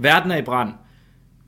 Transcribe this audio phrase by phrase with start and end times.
[0.00, 0.72] Verden er i brand.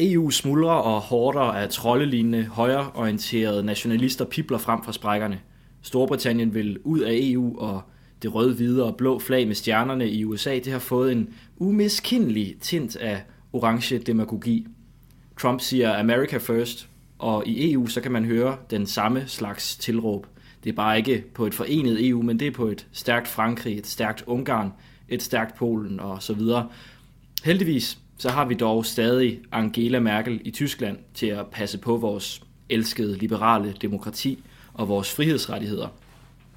[0.01, 5.41] EU smuldrer og hårder af troldelignende, højreorienterede nationalister pipler frem fra sprækkerne.
[5.83, 7.83] Storbritannien vil ud af EU, og
[8.23, 12.57] det røde, hvide og blå flag med stjernerne i USA, det har fået en umiskindelig
[12.61, 14.67] tint af orange demagogi.
[15.41, 16.89] Trump siger America first,
[17.19, 20.27] og i EU så kan man høre den samme slags tilråb.
[20.65, 23.79] Det er bare ikke på et forenet EU, men det er på et stærkt Frankrig,
[23.79, 24.73] et stærkt Ungarn,
[25.09, 26.69] et stærkt Polen og så videre.
[27.45, 32.43] Heldigvis så har vi dog stadig Angela Merkel i Tyskland til at passe på vores
[32.69, 35.89] elskede liberale demokrati og vores frihedsrettigheder,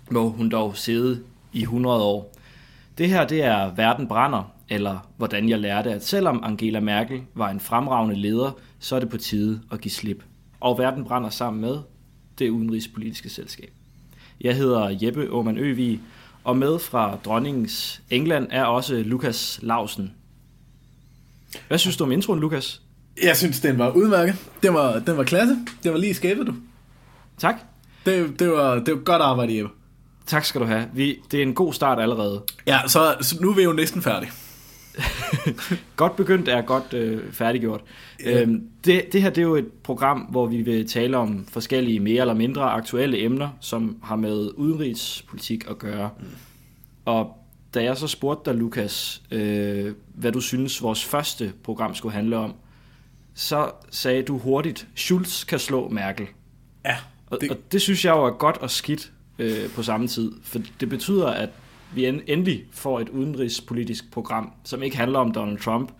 [0.09, 1.23] hvor hun dog sidde
[1.53, 2.35] i 100 år.
[2.97, 7.49] Det her det er Verden brænder, eller hvordan jeg lærte, at selvom Angela Merkel var
[7.49, 10.23] en fremragende leder, så er det på tide at give slip.
[10.59, 11.77] Og Verden brænder sammen med
[12.39, 13.71] det udenrigspolitiske selskab.
[14.41, 16.01] Jeg hedder Jeppe Aumann Øvig,
[16.43, 20.13] og med fra dronningens England er også Lukas Lausen.
[21.67, 22.81] Hvad synes du om introen, Lukas?
[23.23, 24.35] Jeg synes, den var udmærket.
[24.63, 25.57] Den var, den var klasse.
[25.83, 26.53] Det var lige skabet, du.
[27.37, 27.55] Tak.
[28.05, 29.71] Det, det, var, det var godt arbejde, Jeppe.
[30.25, 30.89] Tak skal du have.
[30.93, 32.43] Vi, det er en god start allerede.
[32.67, 34.31] Ja, så, så nu er vi jo næsten færdige.
[35.95, 37.81] godt begyndt er godt øh, færdiggjort.
[38.25, 38.41] Ja.
[38.41, 41.99] Øhm, det, det her det er jo et program, hvor vi vil tale om forskellige
[41.99, 46.09] mere eller mindre aktuelle emner, som har med udenrigspolitik at gøre.
[46.19, 46.25] Mm.
[47.05, 47.42] Og
[47.73, 52.37] da jeg så spurgte dig, Lukas, øh, hvad du synes vores første program skulle handle
[52.37, 52.53] om,
[53.33, 56.27] så sagde du hurtigt, Schulz kan slå Merkel.
[56.85, 56.95] Ja.
[57.31, 57.51] Det...
[57.51, 60.59] Og, og det synes jeg jo er godt og skidt øh, på samme tid, for
[60.79, 61.49] det betyder, at
[61.95, 65.91] vi endelig får et udenrigspolitisk program, som ikke handler om Donald Trump.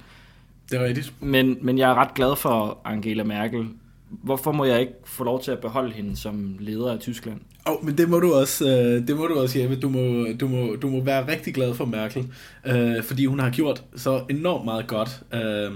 [0.72, 1.14] Det er rigtigt.
[1.20, 3.70] Men, men jeg er ret glad for Angela Merkel.
[4.24, 7.40] Hvorfor må jeg ikke få lov til at beholde hende som leder af Tyskland?
[7.66, 9.76] Oh, men det må du også, øh, det må du også, Jeppe.
[9.76, 12.28] Du må, du må, du må være rigtig glad for Merkel,
[12.66, 15.72] øh, fordi hun har gjort så enormt meget godt øh,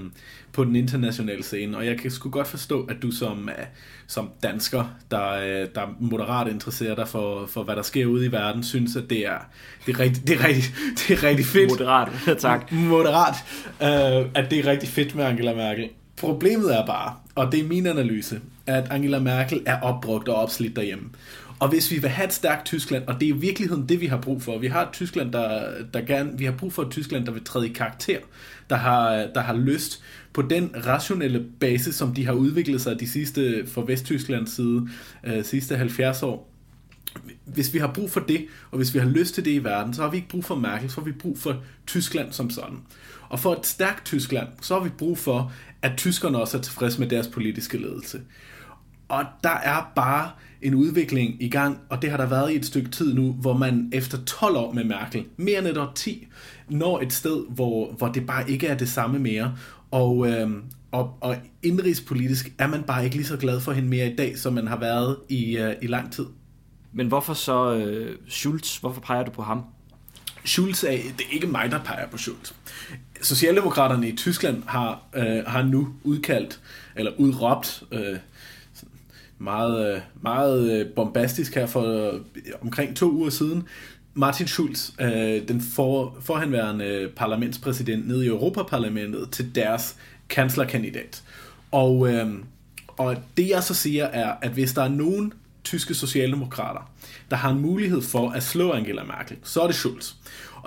[0.57, 3.65] på den internationale scene, og jeg kan sgu godt forstå, at du som, øh,
[4.07, 8.31] som dansker, der, øh, der moderat interesserer dig for, for, hvad der sker ude i
[8.31, 9.37] verden, synes, at det er,
[9.85, 10.63] det er, rigtig, det er, rigtig,
[10.97, 11.69] det er rigtig fedt.
[11.69, 12.09] Moderat,
[12.39, 12.71] tak.
[12.71, 13.35] Moderat,
[13.81, 15.89] øh, at det er rigtig fedt med Angela Merkel.
[16.17, 20.75] Problemet er bare, og det er min analyse, at Angela Merkel er opbrugt og opslidt
[20.75, 21.09] derhjemme.
[21.59, 24.05] Og hvis vi vil have et stærkt Tyskland, og det er i virkeligheden det, vi
[24.05, 24.57] har brug for.
[24.57, 27.43] Vi har et Tyskland, der, der gerne, vi har brug for et Tyskland, der vil
[27.43, 28.17] træde i karakter,
[28.69, 33.09] der har, der har lyst på den rationelle base, som de har udviklet sig de
[33.09, 34.89] sidste, for Vesttysklands side,
[35.23, 36.53] øh, sidste 70 år.
[37.45, 39.93] Hvis vi har brug for det, og hvis vi har lyst til det i verden,
[39.93, 42.77] så har vi ikke brug for Merkel, så har vi brug for Tyskland som sådan.
[43.29, 45.53] Og for et stærkt Tyskland, så har vi brug for,
[45.87, 48.21] at tyskerne også er tilfredse med deres politiske ledelse.
[49.09, 50.31] Og der er bare
[50.61, 53.57] en udvikling i gang, og det har der været i et stykke tid nu, hvor
[53.57, 56.27] man efter 12 år med Merkel, mere end et år 10,
[56.69, 59.55] når et sted, hvor, hvor det bare ikke er det samme mere.
[59.91, 64.11] Og, øhm, og, og indrigspolitisk er man bare ikke lige så glad for hende mere
[64.11, 66.25] i dag, som man har været i, øh, i lang tid.
[66.93, 68.77] Men hvorfor så øh, Schulz?
[68.77, 69.63] Hvorfor peger du på ham?
[70.45, 72.51] Schulz er, det er ikke mig, der peger på Schulz.
[73.21, 76.59] Socialdemokraterne i Tyskland har, øh, har nu udkaldt,
[76.95, 78.17] eller udråbt, øh,
[79.39, 82.19] meget, øh, meget øh, bombastisk her for øh,
[82.61, 83.63] omkring to uger siden.
[84.13, 84.91] Martin Schulz,
[85.47, 89.95] den for, forhenværende parlamentspræsident nede i Europaparlamentet, til deres
[90.29, 91.23] kanslerkandidat.
[91.71, 92.09] Og,
[92.87, 95.33] og det jeg så siger er, at hvis der er nogen
[95.63, 96.91] tyske socialdemokrater,
[97.29, 100.13] der har en mulighed for at slå Angela Merkel, så er det Schulz.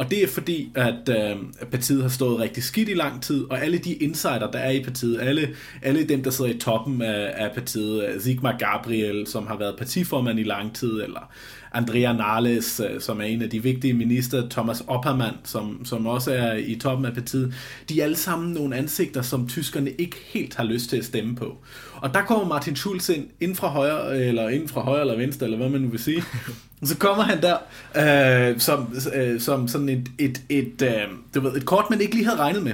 [0.00, 1.36] Og det er fordi, at øh,
[1.70, 4.82] partiet har stået rigtig skidt i lang tid, og alle de insider, der er i
[4.82, 5.48] partiet, alle,
[5.82, 10.40] alle dem, der sidder i toppen af, af partiet, Sigmar Gabriel, som har været partiformand
[10.40, 11.32] i lang tid, eller
[11.72, 16.32] Andrea Nahles, øh, som er en af de vigtige minister, Thomas Oppermann, som, som også
[16.32, 17.54] er i toppen af partiet,
[17.88, 21.36] de er alle sammen nogle ansigter, som tyskerne ikke helt har lyst til at stemme
[21.36, 21.56] på.
[21.94, 25.46] Og der kommer Martin Schulz ind, ind fra højre, eller ind fra højre eller venstre,
[25.46, 26.22] eller hvad man nu vil sige.
[26.80, 27.56] Og så kommer han der,
[28.50, 30.90] øh, som, øh, som sådan et, et, et, øh,
[31.34, 32.72] du ved, et kort, man ikke lige havde regnet med.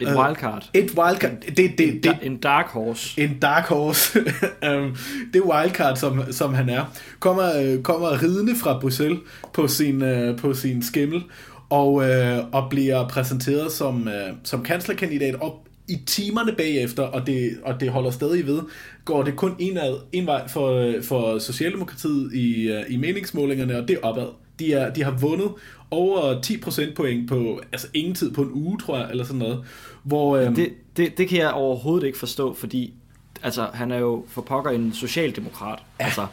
[0.00, 0.70] Et uh, wildcard.
[0.74, 1.32] Et wildcard.
[1.48, 3.20] Det, det, det, det, en dark horse.
[3.20, 4.20] En dark horse.
[4.68, 4.96] um,
[5.32, 6.84] det wildcard, som, som han er,
[7.18, 9.18] kommer, uh, kommer ridende fra Bruxelles
[9.52, 11.22] på sin, uh, på sin skimmel,
[11.70, 12.04] og, uh,
[12.52, 17.90] og bliver præsenteret som, uh, som kanslerkandidat op i timerne bagefter, og det, og det
[17.90, 18.60] holder stadig ved,
[19.04, 23.96] går det kun en, ad, en vej for, for Socialdemokratiet i, i meningsmålingerne, og det
[23.96, 24.26] er opad.
[24.58, 25.50] De, er, de har vundet
[25.90, 29.64] over 10 procentpoint på altså ingen tid på en uge, tror jeg, eller sådan noget.
[30.02, 32.94] Hvor, øhm, det, det, det kan jeg overhovedet ikke forstå, fordi
[33.42, 35.78] altså, han er jo for pokker en socialdemokrat.
[36.00, 36.04] Ja.
[36.04, 36.26] Altså,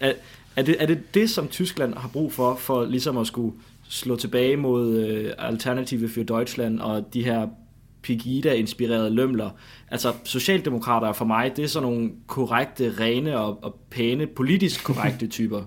[0.00, 0.12] er,
[0.56, 3.52] er, det, er det det, som Tyskland har brug for, for ligesom at skulle
[3.88, 7.48] slå tilbage mod øh, Alternative for Deutschland og de her
[8.02, 9.50] Pegida-inspirerede lømler.
[9.90, 15.26] Altså, socialdemokrater for mig, det er sådan nogle korrekte, rene og, og pæne, politisk korrekte
[15.38, 15.62] typer.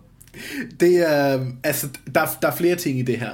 [0.79, 3.31] Det er, altså, der, der er flere ting i det her.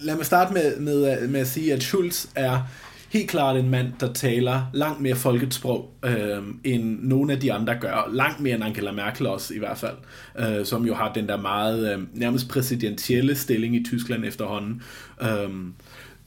[0.00, 2.62] Lad mig starte med, med, med at sige, at Schulz er
[3.10, 7.52] helt klart en mand, der taler langt mere folkets sprog, øh, end nogle af de
[7.52, 8.10] andre gør.
[8.12, 9.96] Langt mere end Angela Merkel også, i hvert fald.
[10.38, 14.82] Øh, som jo har den der meget øh, nærmest præsidentielle stilling i Tyskland efterhånden.
[15.22, 15.48] Øh,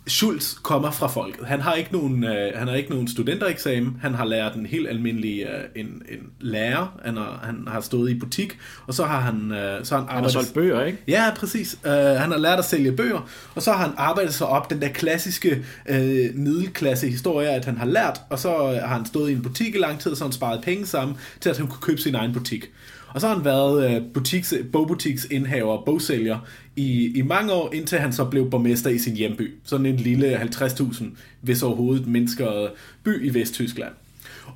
[0.07, 1.45] Schulz kommer fra folket.
[1.45, 3.97] Han har ikke nogen, øh, han har ikke nogen studentereksamen.
[4.01, 6.99] Han har lært en helt almindelig øh, en, en lærer.
[7.05, 8.57] Han har, han har stået i butik,
[8.87, 10.97] og så har han, øh, så har han, han har solgt bøger, ikke?
[11.07, 11.77] Ja, præcis.
[11.85, 14.81] Uh, han har lært at sælge bøger, og så har han arbejdet sig op den
[14.81, 19.33] der klassiske øh, middelklasse historie, at han har lært, og så har han stået i
[19.33, 21.81] en butik i lang tid, og så han sparet penge sammen til, at han kunne
[21.81, 22.71] købe sin egen butik.
[23.13, 26.39] Og så har han været øh, butiks, bogbutiksinhaver og bogsælger
[26.75, 29.53] i, i mange år, indtil han så blev borgmester i sin hjemby.
[29.63, 31.03] Sådan en lille 50.000,
[31.41, 32.67] hvis overhovedet mennesker
[33.03, 33.93] by i Vesttyskland.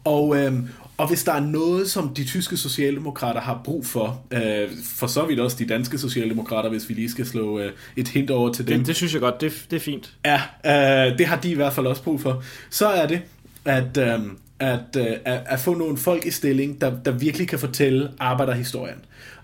[0.03, 0.53] Og, øh,
[0.97, 5.25] og hvis der er noget, som de tyske socialdemokrater har brug for, øh, for så
[5.25, 8.67] vidt også de danske socialdemokrater, hvis vi lige skal slå øh, et hint over til
[8.67, 8.77] dem.
[8.77, 10.13] Det, det synes jeg godt, det, det er fint.
[10.25, 12.43] Ja, øh, det har de i hvert fald også brug for.
[12.69, 13.21] Så er det,
[13.65, 14.19] at, øh,
[14.59, 18.97] at, øh, at, at få nogle folk i stilling, der, der virkelig kan fortælle arbejderhistorien.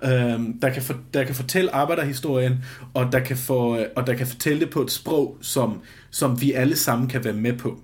[0.03, 2.63] Øhm, der, kan for, der kan fortælle arbejderhistorien,
[2.93, 5.81] og der kan, få, øh, og der kan fortælle det på et sprog, som,
[6.11, 7.79] som vi alle sammen kan være med på.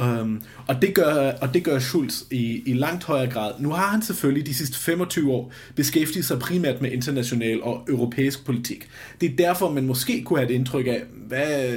[0.00, 3.52] Øhm, og, det gør, og det gør Schulz i, i langt højere grad.
[3.58, 8.44] Nu har han selvfølgelig de sidste 25 år beskæftiget sig primært med international og europæisk
[8.46, 8.88] politik.
[9.20, 11.76] Det er derfor, man måske kunne have et indtryk af, hvad,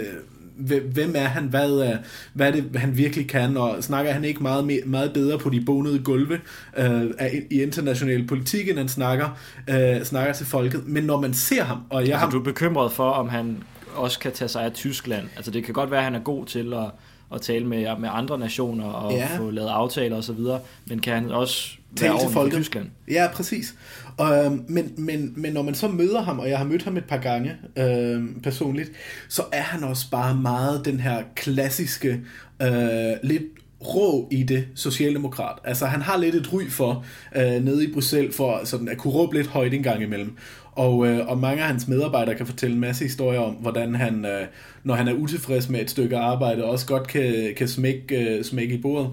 [0.93, 1.97] hvem er han, hvad er,
[2.33, 5.61] hvad er det, han virkelig kan, og snakker han ikke meget, meget bedre på de
[5.65, 6.39] bonede gulve
[6.77, 7.03] øh,
[7.51, 9.37] i international politik, end han snakker,
[9.69, 10.87] øh, snakker til folket.
[10.87, 12.29] Men når man ser ham, og jeg altså, har...
[12.29, 13.63] Du er bekymret for, om han
[13.95, 15.25] også kan tage sig af Tyskland.
[15.35, 16.91] Altså det kan godt være, at han er god til at,
[17.33, 19.27] at tale med, med andre nationer og ja.
[19.37, 20.39] få lavet aftaler osv.,
[20.85, 22.57] men kan han også tale være til folket.
[22.57, 22.87] Tyskland?
[23.11, 23.75] Ja, præcis.
[24.21, 27.05] Øh, men, men, men når man så møder ham, og jeg har mødt ham et
[27.05, 28.91] par gange øh, personligt,
[29.29, 32.21] så er han også bare meget den her klassiske,
[32.61, 33.43] øh, lidt
[33.81, 35.55] rå i det socialdemokrat.
[35.63, 37.05] Altså han har lidt et ry for
[37.35, 40.37] øh, nede i Bruxelles for sådan at kunne råbe lidt højt en gang imellem.
[40.75, 44.25] Og, øh, og mange af hans medarbejdere kan fortælle en masse historier om, hvordan han,
[44.25, 44.47] øh,
[44.83, 48.75] når han er utilfreds med et stykke arbejde, også godt kan, kan smække, øh, smække
[48.75, 49.09] i bordet.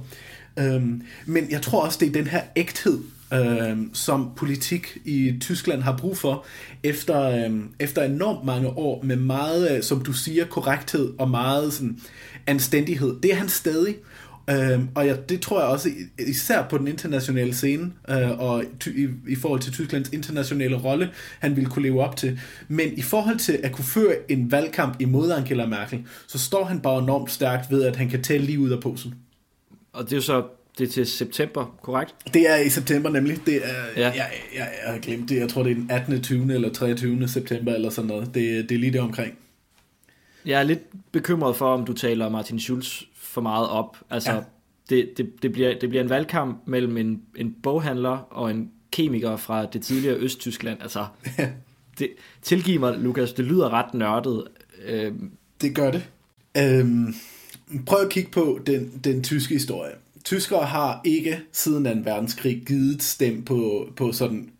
[0.58, 2.98] Øhm, men jeg tror også, det er den her ægthed,
[3.32, 6.44] øh, som politik i Tyskland har brug for,
[6.82, 11.72] efter, øh, efter enormt mange år med meget, øh, som du siger, korrekthed og meget
[11.72, 11.98] sådan,
[12.46, 13.16] anstændighed.
[13.22, 13.94] Det er han stadig.
[13.94, 14.11] Øh,
[14.94, 19.08] og ja, det tror jeg også, især på den internationale scene, øh, og ty, i,
[19.28, 22.40] i forhold til Tysklands internationale rolle, han ville kunne leve op til.
[22.68, 26.80] Men i forhold til at kunne føre en valgkamp imod Angela Merkel, så står han
[26.80, 29.14] bare enormt stærkt ved, at han kan tælle lige ud af posen.
[29.92, 30.42] Og det er jo så
[30.78, 32.14] det er til september, korrekt?
[32.34, 33.46] Det er i september nemlig.
[33.46, 34.02] Det er, ja.
[34.02, 35.36] jeg, jeg, jeg har glemt det.
[35.36, 36.54] Jeg tror, det er den 18., 20.
[36.54, 37.28] eller 23.
[37.28, 38.26] september eller sådan noget.
[38.34, 39.38] Det, det er lige det omkring.
[40.46, 40.80] Jeg er lidt
[41.12, 43.96] bekymret for, om du taler Martin Schulz for meget op.
[44.10, 44.40] Altså, ja.
[44.90, 49.36] det, det, det, bliver, det bliver en valgkamp mellem en, en boghandler og en kemiker
[49.36, 50.82] fra det tidligere Østtyskland.
[50.82, 51.06] Altså,
[51.98, 52.08] det,
[52.42, 54.44] tilgiv mig, Lukas, det lyder ret nørdet.
[54.84, 55.30] Øhm.
[55.60, 56.08] Det gør det.
[56.56, 57.14] Øhm,
[57.86, 59.92] prøv at kigge på den, den tyske historie
[60.24, 62.10] tyskere har ikke siden 2.
[62.10, 64.50] verdenskrig givet stem på, på sådan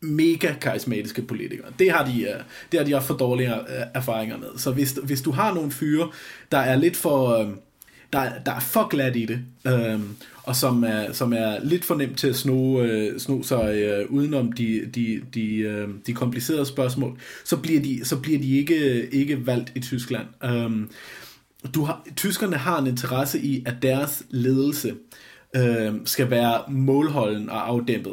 [0.00, 1.66] mega karismatiske politikere.
[1.78, 2.40] Det har de, øh,
[2.72, 4.48] det har de også for dårlige øh, erfaringer med.
[4.56, 6.08] Så hvis, hvis du har nogle fyre,
[6.52, 7.38] der er lidt for...
[7.38, 7.48] Øh,
[8.12, 10.00] der, der er for glat i det, øh,
[10.42, 14.10] og som er, som er lidt for nemt til at sno, øh, sno sig øh,
[14.10, 19.08] udenom de, de, de, øh, de komplicerede spørgsmål, så bliver de, så bliver de ikke,
[19.14, 20.26] ikke valgt i Tyskland.
[20.44, 20.70] Øh,
[21.74, 24.94] du har, tyskerne har en interesse i, at deres ledelse øh,
[26.04, 28.12] skal være målholden og afdæmpet.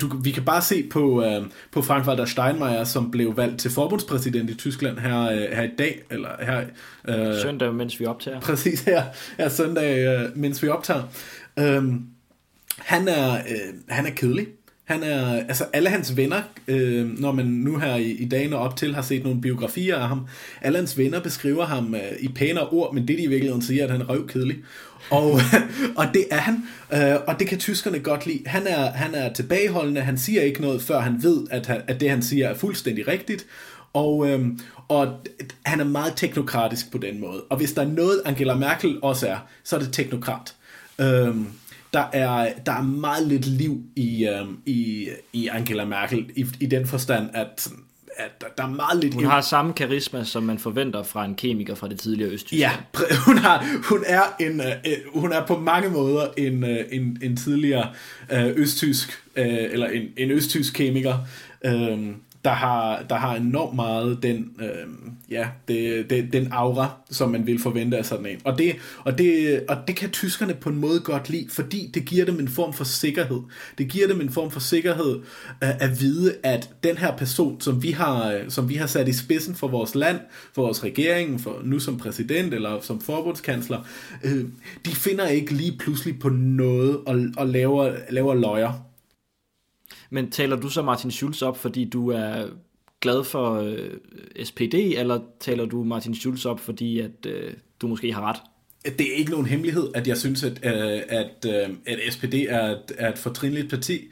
[0.00, 4.50] Du, vi kan bare se på, øh, på Frank-Walter Steinmeier, som blev valgt til forbundspræsident
[4.50, 6.02] i Tyskland her, øh, her i dag.
[6.10, 6.64] Eller her,
[7.08, 8.40] øh, søndag, mens vi optager.
[8.40, 9.02] Præcis, her,
[9.38, 11.02] her søndag, øh, mens vi optager.
[11.58, 11.84] Øh,
[12.78, 14.46] han, er, øh, han er kedelig.
[14.86, 18.76] Han er, altså alle hans venner, øh, når man nu her i, i dagene op
[18.76, 20.26] til har set nogle biografier af ham,
[20.62, 23.84] alle hans venner beskriver ham øh, i pænere ord, men det de i virkeligheden siger,
[23.84, 24.56] at han er røvkedelig.
[25.10, 25.40] Og,
[26.00, 26.62] og det er han,
[26.92, 28.42] øh, og det kan tyskerne godt lide.
[28.46, 32.00] Han er, han er tilbageholdende, han siger ikke noget, før han ved, at, han, at
[32.00, 33.46] det han siger er fuldstændig rigtigt.
[33.92, 34.46] Og, øh,
[34.88, 35.08] og
[35.64, 37.42] han er meget teknokratisk på den måde.
[37.50, 40.54] Og hvis der er noget, Angela Merkel også er, så er det teknokrat.
[41.00, 41.34] Øh,
[41.96, 46.66] der er, der er meget lidt liv i, øhm, i, i Angela Merkel, i, i
[46.66, 47.68] den forstand, at
[48.18, 49.14] at der, der er meget lidt...
[49.14, 52.72] Hun har samme karisma, som man forventer fra en kemiker fra det tidligere Østtyskland.
[53.10, 57.18] Ja, hun, har, hun, er en, uh, hun er på mange måder en, uh, en,
[57.22, 57.88] en tidligere
[58.32, 61.14] uh, østtysk, uh, eller en, en østtysk kemiker.
[61.64, 61.72] Uh,
[62.46, 64.86] der har, der har enormt meget den, øh,
[65.30, 68.38] ja, det, det, den aura, som man vil forvente af sådan en.
[68.44, 72.04] Og det, og, det, og det kan tyskerne på en måde godt lide, fordi det
[72.04, 73.40] giver dem en form for sikkerhed.
[73.78, 75.20] Det giver dem en form for sikkerhed
[75.62, 79.08] øh, at vide, at den her person, som vi, har, øh, som vi har sat
[79.08, 80.18] i spidsen for vores land,
[80.54, 83.78] for vores regering, for nu som præsident eller som forbundskansler,
[84.24, 84.44] øh,
[84.84, 88.85] de finder ikke lige pludselig på noget og, og laver, laver løjer
[90.16, 92.46] men taler du så Martin Schulz op, fordi du er
[93.00, 93.90] glad for øh,
[94.44, 98.36] SPD, eller taler du Martin Schulz op, fordi at øh, du måske har ret?
[98.98, 102.66] Det er ikke nogen hemmelighed, at jeg synes, at, øh, at, øh, at SPD er
[102.66, 104.10] et, er et fortrinligt parti.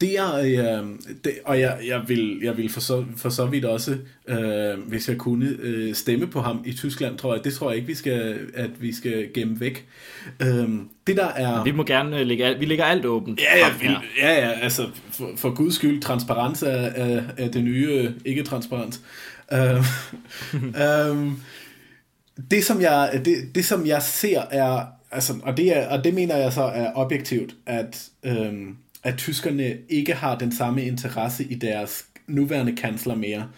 [0.00, 0.86] Det er, øh,
[1.24, 3.96] det, og jeg, jeg vil, jeg vil for, så, for så vidt også,
[4.28, 7.44] øh, hvis jeg kunne, øh, stemme på ham i Tyskland, tror jeg.
[7.44, 9.86] Det tror jeg ikke, vi skal, at vi skal gemme væk.
[10.42, 10.68] Øh,
[11.06, 11.64] det der er...
[11.64, 13.40] Vi må gerne lægge alt, vi lægger alt åbent.
[13.40, 13.86] Ja, ja, vi,
[14.20, 19.00] ja, ja altså for, for guds skyld, transparens er, er, er det nye øh, ikke-transparens.
[19.52, 19.84] Øh,
[20.82, 21.32] øh,
[22.50, 26.14] det, som jeg, det, det, som jeg ser er, altså, og, det er, og det
[26.14, 28.08] mener jeg så er objektivt, at...
[28.24, 28.52] Øh,
[29.02, 33.48] at tyskerne ikke har den samme interesse i deres nuværende kansler mere,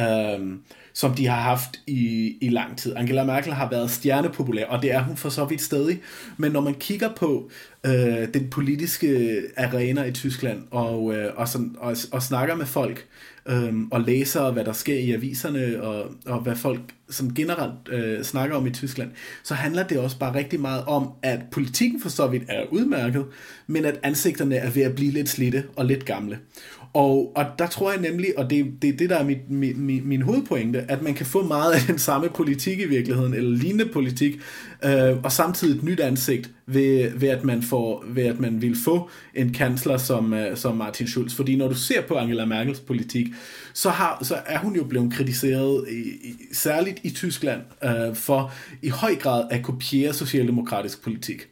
[0.00, 0.60] øhm,
[0.92, 2.96] som de har haft i, i lang tid.
[2.96, 6.00] Angela Merkel har været stjernepopulær, og det er hun for så vidt stadig.
[6.36, 7.50] Men når man kigger på
[7.86, 13.06] øh, den politiske arena i Tyskland, og, øh, og, sådan, og, og snakker med folk,
[13.46, 16.80] øh, og læser, hvad der sker i aviserne, og, og hvad folk
[17.10, 19.10] som generelt øh, snakker om i Tyskland,
[19.42, 23.24] så handler det også bare rigtig meget om, at politikken for så vidt er udmærket,
[23.66, 26.38] men at ansigterne er ved at blive lidt slitte og lidt gamle.
[26.94, 30.08] Og, og der tror jeg nemlig, og det, det er det, der er mit, min,
[30.08, 33.92] min hovedpointe, at man kan få meget af den samme politik i virkeligheden, eller lignende
[33.92, 34.40] politik,
[34.84, 38.76] øh, og samtidig et nyt ansigt ved, ved, at man får, ved at man vil
[38.84, 41.34] få en kansler som, øh, som Martin Schulz.
[41.34, 43.26] Fordi når du ser på Angela Merkels politik,
[43.74, 48.52] så, har, så er hun jo blevet kritiseret, i, i, særligt i Tyskland, uh, for
[48.82, 51.48] i høj grad at kopiere socialdemokratisk politik.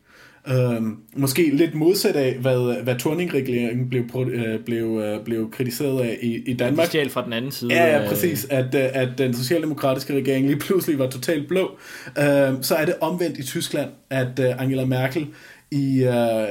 [0.49, 6.19] Øhm, måske lidt modsat af, hvad, hvad Torning-regeringen blev, øh, blev, øh, blev kritiseret af
[6.23, 6.87] i, i Danmark.
[6.87, 7.75] Stjæl fra den anden side.
[7.75, 8.47] Ja, ja præcis.
[8.50, 11.79] At, øh, at den socialdemokratiske regering lige pludselig var totalt blå.
[12.19, 15.26] Øhm, så er det omvendt i Tyskland, at øh, Angela Merkel
[15.71, 16.49] i, øh,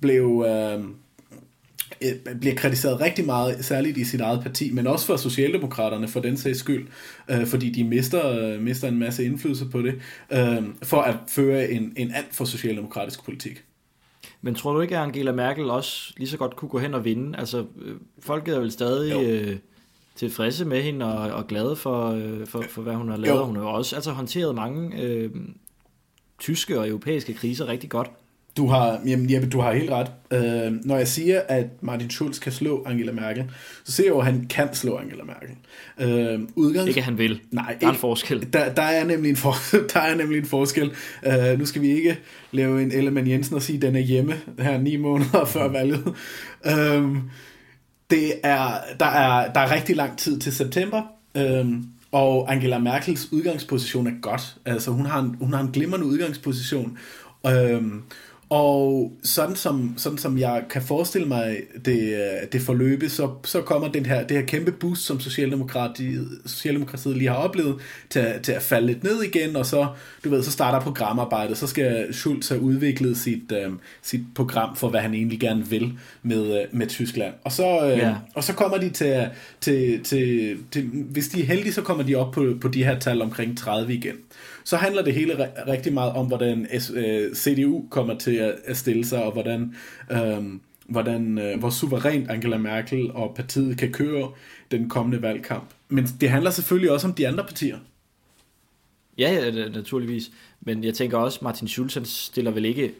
[0.00, 0.46] blev...
[0.48, 0.84] Øh,
[2.04, 6.20] Øh, bliver kritiseret rigtig meget, særligt i sit eget parti, men også for Socialdemokraterne for
[6.20, 6.86] den sags skyld,
[7.30, 9.94] øh, fordi de mister, øh, mister en masse indflydelse på det,
[10.32, 13.64] øh, for at føre en, en alt for socialdemokratisk politik.
[14.42, 17.04] Men tror du ikke, at Angela Merkel også lige så godt kunne gå hen og
[17.04, 17.38] vinde?
[17.38, 19.56] Altså, øh, folket er vel stadig øh,
[20.14, 23.38] tilfredse med hende og, og glade for, øh, for, for, hvad hun har lavet.
[23.38, 23.44] Jo.
[23.44, 25.30] Hun har også altså, håndteret mange øh,
[26.38, 28.10] tyske og europæiske kriser rigtig godt.
[28.56, 30.10] Du har, jamen, Jeppe, du har helt ret.
[30.34, 33.44] Uh, når jeg siger, at Martin Schulz kan slå Angela Merkel,
[33.84, 35.56] så ser jeg jo, at han kan slå Angela Merkel.
[35.98, 36.88] Uh, udgangs...
[36.88, 37.40] Ikke at han vil.
[37.50, 38.46] Nej, der er en forskel.
[38.52, 39.54] Der, der, er nemlig en for,
[39.94, 40.92] der er nemlig en forskel.
[41.26, 42.18] Uh, nu skal vi ikke
[42.52, 46.04] lave en Ellemann Jensen og sige, at den er hjemme her ni måneder før valget.
[46.66, 47.16] Uh,
[48.10, 48.68] det er,
[49.00, 51.02] der, er, der er rigtig lang tid til september.
[51.38, 51.74] Uh,
[52.12, 54.56] og Angela Merkels udgangsposition er godt.
[54.64, 56.98] Altså, hun har en, hun har en glimrende udgangsposition.
[57.46, 58.02] Øhm,
[58.54, 63.88] og sådan som, sådan som jeg kan forestille mig det, det forløbe, så, så kommer
[63.88, 67.76] den her, det her kæmpe boost, som Socialdemokratiet, Socialdemokratiet lige har oplevet,
[68.10, 69.86] til, til at falde lidt ned igen, og så,
[70.24, 74.88] du ved, så starter programarbejdet, så skal Schulz have udviklet sit, øh, sit program for,
[74.88, 75.92] hvad han egentlig gerne vil
[76.22, 77.34] med, øh, med Tyskland.
[77.44, 78.14] Og så, øh, yeah.
[78.34, 79.28] og så kommer de til,
[79.60, 82.98] til, til, til, hvis de er heldige, så kommer de op på, på de her
[82.98, 84.16] tal omkring 30 igen
[84.64, 89.24] så handler det hele rigtig meget om, hvordan øh, CDU kommer til at stille sig,
[89.24, 89.74] og hvordan,
[90.10, 90.44] øh,
[90.88, 94.30] hvordan øh, hvor suverænt Angela Merkel og partiet kan køre
[94.70, 95.70] den kommende valgkamp.
[95.88, 97.78] Men det handler selvfølgelig også om de andre partier.
[99.18, 100.30] Ja, ja, naturligvis.
[100.60, 102.92] Men jeg tænker også, Martin Schulz stiller vel ikke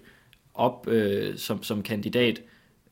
[0.54, 2.42] op øh, som, som kandidat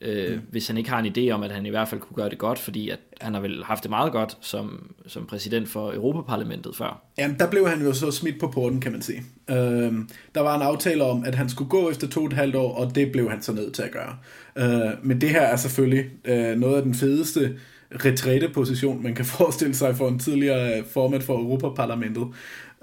[0.03, 0.41] øh, mm.
[0.51, 2.39] hvis han ikke har en idé om, at han i hvert fald kunne gøre det
[2.39, 6.77] godt, fordi at han har vel haft det meget godt som, som præsident for Europaparlamentet
[6.77, 7.03] før.
[7.19, 9.23] Jamen, der blev han jo så smidt på porten, kan man sige.
[9.51, 9.93] Øh,
[10.35, 12.75] der var en aftale om, at han skulle gå efter to og et halvt år,
[12.75, 14.17] og det blev han så nødt til at gøre.
[14.57, 17.59] Øh, men det her er selvfølgelig øh, noget af den fedeste
[18.05, 22.29] retræteposition, man kan forestille sig for en tidligere formand for Europaparlamentet.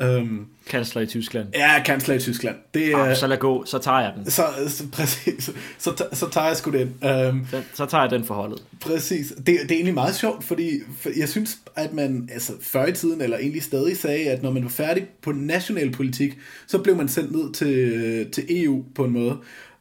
[0.01, 1.47] Øhm, Kansler i Tyskland.
[1.53, 2.55] ja, kansler i Tyskland.
[2.73, 4.31] Det, er så lad gå, så tager jeg den.
[4.31, 6.95] så, så, præcis, så, så, så tager jeg sgu den.
[7.03, 7.63] Øhm, den.
[7.73, 8.63] Så tager jeg den for holdet.
[8.81, 9.33] Præcis.
[9.37, 12.91] Det, det er egentlig meget sjovt, fordi for jeg synes, at man altså, før i
[12.91, 16.37] tiden, eller egentlig stadig sagde, at når man var færdig på national politik,
[16.67, 19.37] så blev man sendt ned til, til EU på en måde.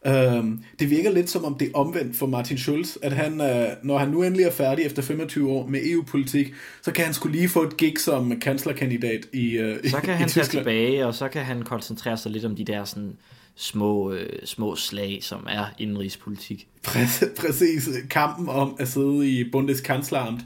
[0.07, 3.47] Um, det virker lidt som om det er omvendt for Martin Schulz, at han, uh,
[3.83, 7.37] når han nu endelig er færdig efter 25 år med EU-politik, så kan han skulle
[7.37, 10.65] lige få et gig som kanslerkandidat i, uh, Så kan i han tage Tyskland.
[10.65, 13.13] tilbage, og så kan han koncentrere sig lidt om de der sådan
[13.55, 16.67] små, øh, små slag, som er indenrigspolitik.
[16.87, 17.89] Præ- Præcis.
[18.09, 20.41] Kampen om at sidde i Bundeskanzleramt,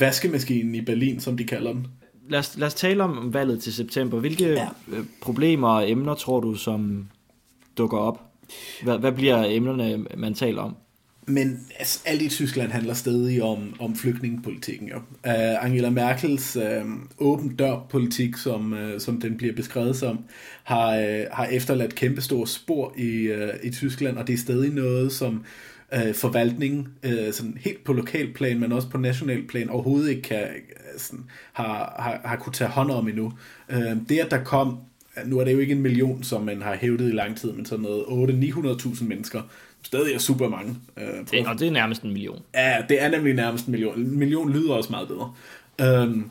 [0.00, 1.86] vaskemaskinen i Berlin, som de kalder den.
[2.28, 4.20] Lad os, lad os tale om valget til september.
[4.20, 4.68] Hvilke ja.
[5.22, 7.08] problemer og emner tror du, som
[7.78, 8.20] dukker op?
[8.82, 10.76] Hvad, hvad bliver emnerne, man taler om?
[11.26, 14.88] Men altså, alt i Tyskland handler stadig om, om flygtningepolitikken.
[14.88, 14.96] Jo.
[14.96, 20.18] Uh, Angela Merkels uh, åben dør-politik, som, uh, som den bliver beskrevet som,
[20.62, 25.12] har, uh, har efterladt kæmpestore spor i, uh, i Tyskland, og det er stadig noget,
[25.12, 25.44] som
[25.96, 30.22] uh, forvaltningen, uh, sådan helt på lokal plan, men også på national plan, overhovedet ikke
[30.22, 33.32] kan, uh, sådan, har, har, har kunne tage hånd om endnu.
[33.72, 34.78] Uh, det, at der kom
[35.24, 37.66] nu er det jo ikke en million, som man har hævdet i lang tid, men
[37.66, 39.42] sådan noget 800-900.000 mennesker.
[39.82, 40.76] Stadig er super mange.
[40.96, 42.42] Øh, Det, og det er nærmest en million.
[42.54, 43.98] Ja, det er nemlig nærmest en million.
[43.98, 45.32] En million lyder også meget bedre.
[45.80, 46.26] Øhm, øh,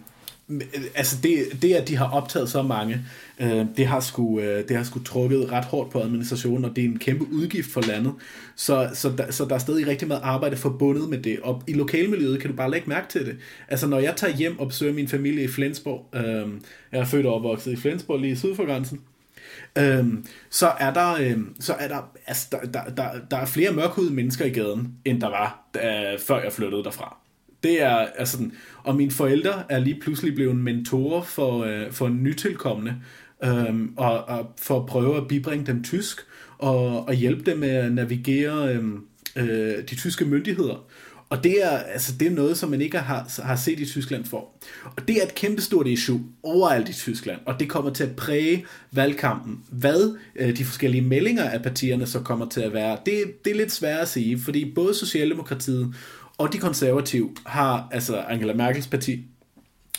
[0.51, 3.01] Øh, altså det, det, at de har optaget så mange,
[3.39, 6.84] øh, det, har sgu, øh, det har sgu trukket ret hårdt på administrationen, og det
[6.84, 8.13] er en kæmpe udgift for landet.
[8.55, 11.39] Så, så, der, så der er stadig rigtig meget arbejde forbundet med det.
[11.39, 13.38] Og i lokalmiljøet kan du bare lægge mærke til det.
[13.67, 16.48] Altså når jeg tager hjem og besøger min familie i Flensborg, øh,
[16.91, 19.00] jeg er født og opvokset i Flensborg lige syd for grænsen,
[19.77, 23.72] Øhm, så er der, øhm, så er der, altså, der, der, der, der er flere
[23.72, 27.21] mørkhudede mennesker i gaden, end der var, da, før jeg flyttede derfra.
[27.63, 28.51] Det er altså sådan,
[28.84, 32.96] og mine forældre er lige pludselig blevet mentorer for, øh, for nytilkommende,
[33.44, 36.22] øh, og, og for at prøve at bibringe dem tysk,
[36.58, 38.84] og, og hjælpe dem med at navigere øh,
[39.36, 40.86] øh, de tyske myndigheder.
[41.32, 44.25] Og det er, altså, det er noget, som man ikke har, har set i Tyskland
[44.25, 44.50] for.
[44.98, 48.65] Og det er et kæmpestort issue overalt i Tyskland, og det kommer til at præge
[48.91, 49.60] valgkampen.
[49.70, 53.56] Hvad øh, de forskellige meldinger af partierne så kommer til at være, det, det er
[53.56, 55.96] lidt svært at sige, fordi både Socialdemokratiet
[56.42, 59.25] og de konservative har, altså Angela Merkels parti,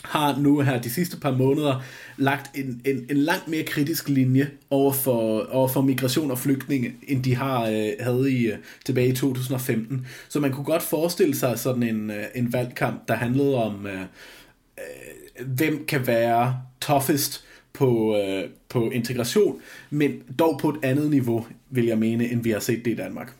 [0.04, 1.82] har nu her de sidste par måneder
[2.16, 6.94] lagt en, en, en langt mere kritisk linje over for, over for migration og flygtninge,
[7.08, 10.06] end de har øh, havde i, øh, tilbage i 2015.
[10.28, 14.00] Så man kunne godt forestille sig sådan en, øh, en valgkamp, der handlede om, øh,
[14.78, 21.46] øh, hvem kan være toughest på, øh, på integration, men dog på et andet niveau,
[21.70, 23.32] vil jeg mene, end vi har set det i Danmark.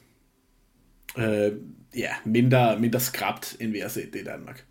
[1.19, 1.53] Øh,
[1.97, 4.65] ja, mindre, mindre skrabt, end vi har set det i Danmark.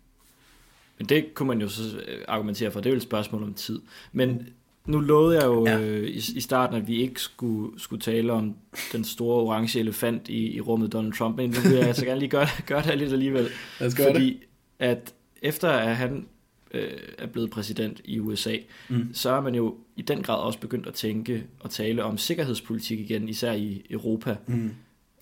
[0.98, 2.80] Men det kunne man jo så øh, argumentere for.
[2.80, 3.80] Det er jo et spørgsmål om tid.
[4.12, 4.48] Men
[4.86, 5.78] nu lovede jeg jo Ja.
[5.80, 8.54] øh, i, i starten, at vi ikke skulle, skulle tale om
[8.92, 11.36] den store orange elefant i, i rummet Donald Trump.
[11.36, 13.48] Men nu vil jeg altså gerne lige gøre, gøre det lidt alligevel.
[13.78, 14.42] Gøre Fordi
[14.78, 16.26] at efter at han
[16.70, 18.56] øh, er blevet præsident i USA,
[18.88, 19.14] mm.
[19.14, 23.00] så er man jo i den grad også begyndt at tænke og tale om sikkerhedspolitik
[23.00, 24.36] igen, især i Europa.
[24.46, 24.70] Mm.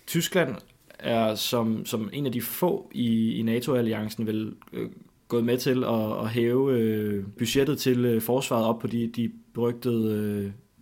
[0.07, 0.57] Tyskland
[1.03, 4.89] er som, som en af de få i, i NATO-alliancen vel øh,
[5.29, 9.31] gået med til at, at hæve øh, budgettet til øh, forsvaret op på de, de
[9.55, 10.15] berygtede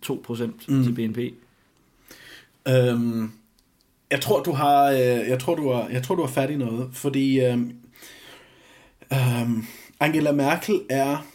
[0.05, 0.83] øh, 2% Mm.
[0.83, 1.17] til BNP.
[2.67, 3.31] Øhm,
[4.11, 4.97] jeg tror du har, øh,
[5.29, 7.71] jeg tror du har, jeg tror du har fat i noget, fordi øhm,
[9.13, 9.63] øhm,
[9.99, 11.25] Angela Merkel er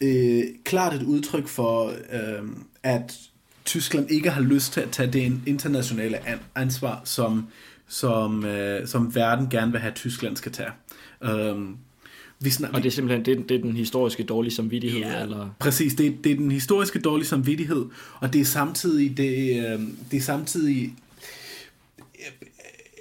[0.00, 2.48] øh, klart et udtryk for, øh,
[2.82, 3.18] at
[3.64, 7.46] Tyskland ikke har lyst til at tage det internationale an- ansvar, som,
[7.88, 10.70] som, øh, som verden gerne vil have, at Tyskland skal tage.
[11.24, 11.76] Øhm,
[12.40, 15.00] vi snak, Og det er simpelthen det, det er den historiske dårlige samvittighed.
[15.00, 17.84] Ja, eller, Præcis, det, er- det er den historiske dårlige samvittighed,
[18.20, 20.94] og det er samtidig, det, øh, det er samtidig
[22.18, 22.48] øh,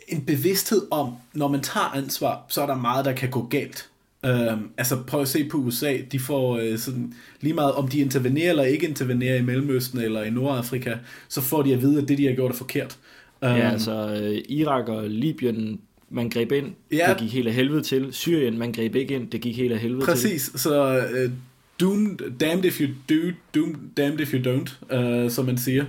[0.08, 3.90] en bevidsthed om, når man tager ansvar, så er der meget, der kan gå galt.
[4.26, 8.00] Øhm, altså prøv at se på USA, de får øh, sådan, lige meget om de
[8.00, 10.96] intervenerer eller ikke intervenerer i Mellemøsten eller i Nordafrika,
[11.30, 12.98] så får de at vide, at det de har gjort er forkert.
[13.44, 15.80] Øhm, ja, altså øh, Irak og Libyen,
[16.10, 17.10] man greb ind, Ja.
[17.10, 18.14] det gik helt af helvede til.
[18.14, 20.06] Syrien, man greb ikke ind, det gik helt af helvede til.
[20.06, 21.32] Præcis, så uh,
[21.80, 25.86] doomed, damned if you do, doomed, damned if you don't, uh, som man siger.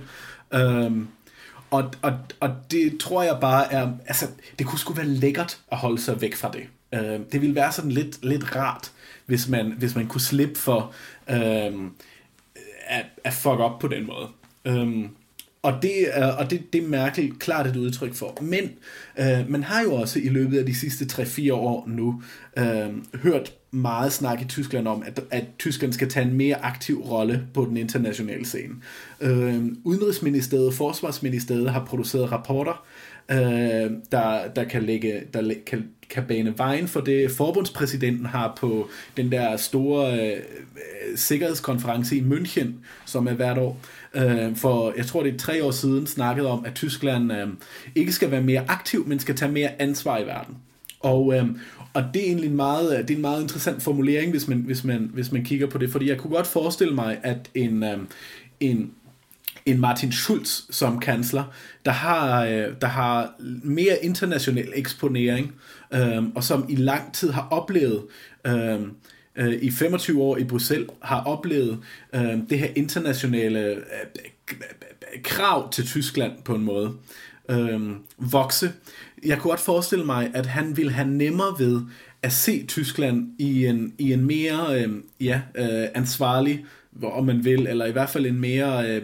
[0.55, 1.07] Um,
[1.71, 4.25] og, og, og det tror jeg bare er, altså,
[4.59, 6.63] det kunne sgu være lækkert at holde sig væk fra det.
[6.99, 8.91] Uh, det ville være sådan lidt, lidt rart,
[9.25, 10.93] hvis man, hvis man kunne slippe for
[11.29, 11.93] um,
[12.87, 14.27] at, at fuck op på den måde.
[14.81, 15.09] Um,
[15.65, 18.37] og det, er, og det, det er Merkel klart et udtryk for.
[18.41, 18.71] Men
[19.19, 22.21] øh, man har jo også i løbet af de sidste 3-4 år nu
[22.57, 27.01] øh, hørt meget snak i Tyskland om, at, at Tyskland skal tage en mere aktiv
[27.01, 28.73] rolle på den internationale scene.
[29.21, 32.85] Øh, Udenrigsministeriet og Forsvarsministeriet har produceret rapporter,
[33.31, 37.31] øh, der, der, kan, lægge, der kan, kan bane vejen for det.
[37.31, 42.67] Forbundspræsidenten har på den der store øh, øh sikkerhedskonference i München,
[43.05, 46.47] som er hvert år, øh, øh, for jeg tror det er tre år siden, snakkede
[46.47, 47.47] om, at Tyskland øh,
[47.95, 50.55] ikke skal være mere aktiv, men skal tage mere ansvar i verden.
[50.99, 51.45] Og, øh,
[51.93, 54.83] og det er egentlig en meget, det er en meget interessant formulering, hvis man, hvis,
[54.83, 57.97] man, hvis man kigger på det, fordi jeg kunne godt forestille mig, at en, øh,
[58.59, 58.91] en
[59.65, 61.43] en Martin Schulz som kansler,
[61.85, 65.53] der har, øh, der har mere international eksponering,
[65.93, 68.03] øh, og som i lang tid har oplevet,
[68.47, 68.79] øh,
[69.37, 71.79] øh, i 25 år i Bruxelles, har oplevet
[72.15, 73.81] øh, det her internationale øh,
[75.23, 76.93] krav til Tyskland på en måde
[77.49, 77.81] øh,
[78.17, 78.71] vokse.
[79.25, 81.81] Jeg kunne godt forestille mig, at han ville have nemmere ved
[82.21, 86.65] at se Tyskland i en, i en mere øh, ja, øh, ansvarlig
[87.03, 89.01] om man vil, eller i hvert fald en mere øh,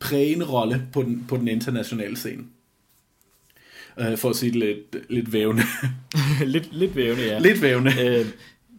[0.00, 2.44] prægende rolle på den, på den internationale scene.
[4.00, 5.62] Øh, for at sige det lidt, lidt vævende.
[6.54, 7.38] lidt, lidt vævende, ja.
[7.38, 7.92] Lidt vævende.
[8.00, 8.26] Øh,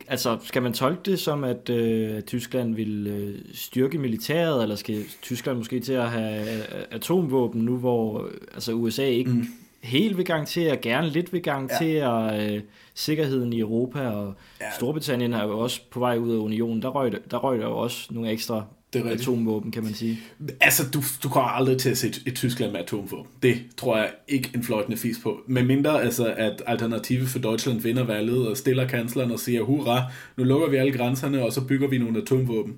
[0.09, 5.03] altså, skal man tolke det som, at øh, Tyskland vil øh, styrke militæret, eller skal
[5.21, 9.45] Tyskland måske til at have øh, atomvåben nu, hvor øh, altså USA ikke mm.
[9.83, 12.55] helt vil garantere, gerne lidt vil garantere ja.
[12.55, 12.61] øh,
[12.93, 14.71] sikkerheden i Europa, og ja.
[14.75, 16.81] Storbritannien er jo også på vej ud af unionen.
[16.81, 20.19] Der røg, der røg der jo også nogle ekstra det er atomvåben, kan man sige.
[20.61, 23.31] Altså, du, du kommer aldrig til at se et, et Tyskland med atomvåben.
[23.43, 25.41] Det tror jeg ikke en fløjtende fis på.
[25.47, 30.03] Men mindre, altså, at Alternative for Deutschland vinder valget og stiller kansleren og siger, hurra,
[30.37, 32.75] nu lukker vi alle grænserne, og så bygger vi nogle atomvåben.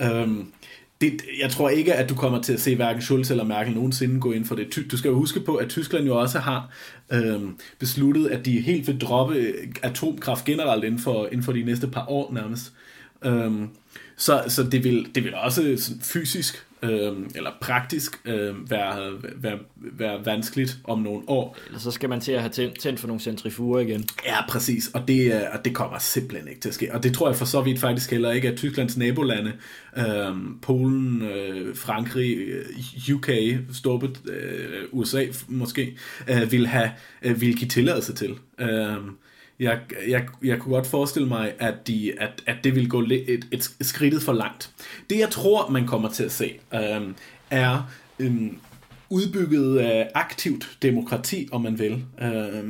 [0.00, 0.52] Um,
[1.00, 4.20] det, jeg tror ikke, at du kommer til at se hverken Schulz eller Merkel nogensinde
[4.20, 4.88] gå ind for det.
[4.90, 6.70] Du skal jo huske på, at Tyskland jo også har
[7.12, 11.86] øhm, besluttet, at de helt vil droppe atomkraft generelt inden for, inden for de næste
[11.86, 12.72] par år nærmest.
[13.24, 13.68] Øhm,
[14.22, 19.58] så, så det, vil, det vil også sådan fysisk øh, eller praktisk øh, være, være,
[19.78, 21.56] være vanskeligt om nogle år.
[21.66, 24.04] Eller så skal man til at have tændt, tændt for nogle centrifuger igen.
[24.26, 26.94] Ja, præcis, og det, og det kommer simpelthen ikke til at ske.
[26.94, 29.52] Og det tror jeg for så vidt faktisk heller ikke, at Tysklands nabolande,
[29.96, 33.30] øh, Polen, øh, Frankrig, øh, UK,
[33.72, 35.96] Storbrit, øh, USA måske,
[36.28, 36.90] øh, vil, have,
[37.22, 38.34] øh, vil give tilladelse til.
[38.60, 38.96] Øh,
[39.60, 43.24] jeg, jeg, jeg kunne godt forestille mig, at, de, at, at det vil gå et,
[43.28, 44.70] et, et skridtet for langt.
[45.10, 47.00] Det jeg tror, man kommer til at se, øh,
[47.50, 48.32] er øh,
[49.10, 52.04] udbygget øh, aktivt demokrati, om man vil.
[52.22, 52.64] Øh,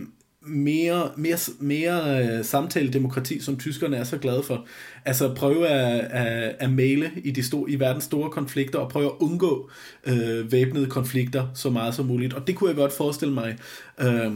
[0.47, 4.67] mere, mere, mere øh, samtale-demokrati, som tyskerne er så glade for.
[5.05, 9.07] Altså prøve at, at, at male i, de store, i verdens store konflikter, og prøve
[9.07, 9.71] at undgå
[10.07, 12.35] øh, væbnede konflikter så meget som muligt.
[12.35, 13.59] Og det kunne jeg godt forestille mig,
[14.01, 14.33] øh,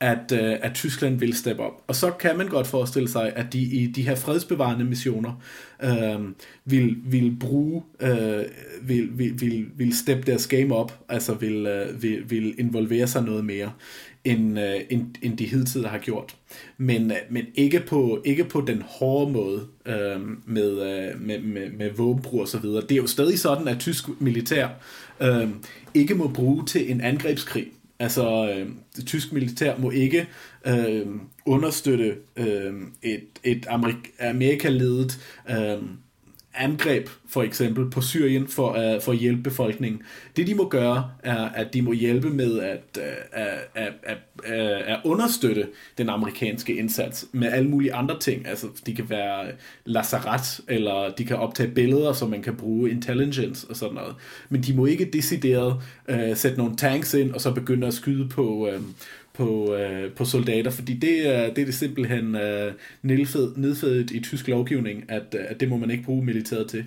[0.00, 1.82] at, øh, at Tyskland vil steppe op.
[1.86, 5.42] Og så kan man godt forestille sig, at de i de her fredsbevarende missioner
[5.82, 6.20] øh,
[6.64, 8.44] vil, vil bruge, øh,
[8.82, 13.22] vil, vil, vil, vil steppe deres game op, altså vil, øh, vil, vil involvere sig
[13.22, 13.72] noget mere,
[14.24, 16.36] end, øh, end, end de hidtil har gjort.
[16.78, 21.70] Men, øh, men ikke, på, ikke på den hårde måde øh, med, øh, med, med,
[21.70, 22.82] med våbenbrug og så videre.
[22.82, 24.68] Det er jo stadig sådan, at tysk militær
[25.20, 25.48] øh,
[25.94, 27.66] ikke må bruge til en angrebskrig
[28.00, 30.28] Altså, øh, det tyske militær må ikke
[30.66, 31.06] øh,
[31.46, 35.82] understøtte øh, et, et Amerik- Amerika-ledet øh,
[36.54, 40.02] angreb, for eksempel, på Syrien for, uh, for at hjælpe befolkningen.
[40.36, 44.18] Det, de må gøre, er, at de må hjælpe med at, uh, at, at, at,
[44.46, 48.46] øh, at understøtte den amerikanske indsats med alle mulige andre ting.
[48.46, 49.46] Altså, de kan være
[49.84, 54.14] lazaret, eller de kan optage billeder, som man kan bruge intelligence og sådan noget.
[54.48, 58.28] Men de må ikke decideret uh, sætte nogle tanks ind, og så begynde at skyde
[58.28, 58.82] på, uh,
[59.40, 64.48] på, øh, på soldater, fordi det, er, det er det simpelthen øh, nedfødt i tysk
[64.48, 66.86] lovgivning, at, øh, at det må man ikke bruge militæret til.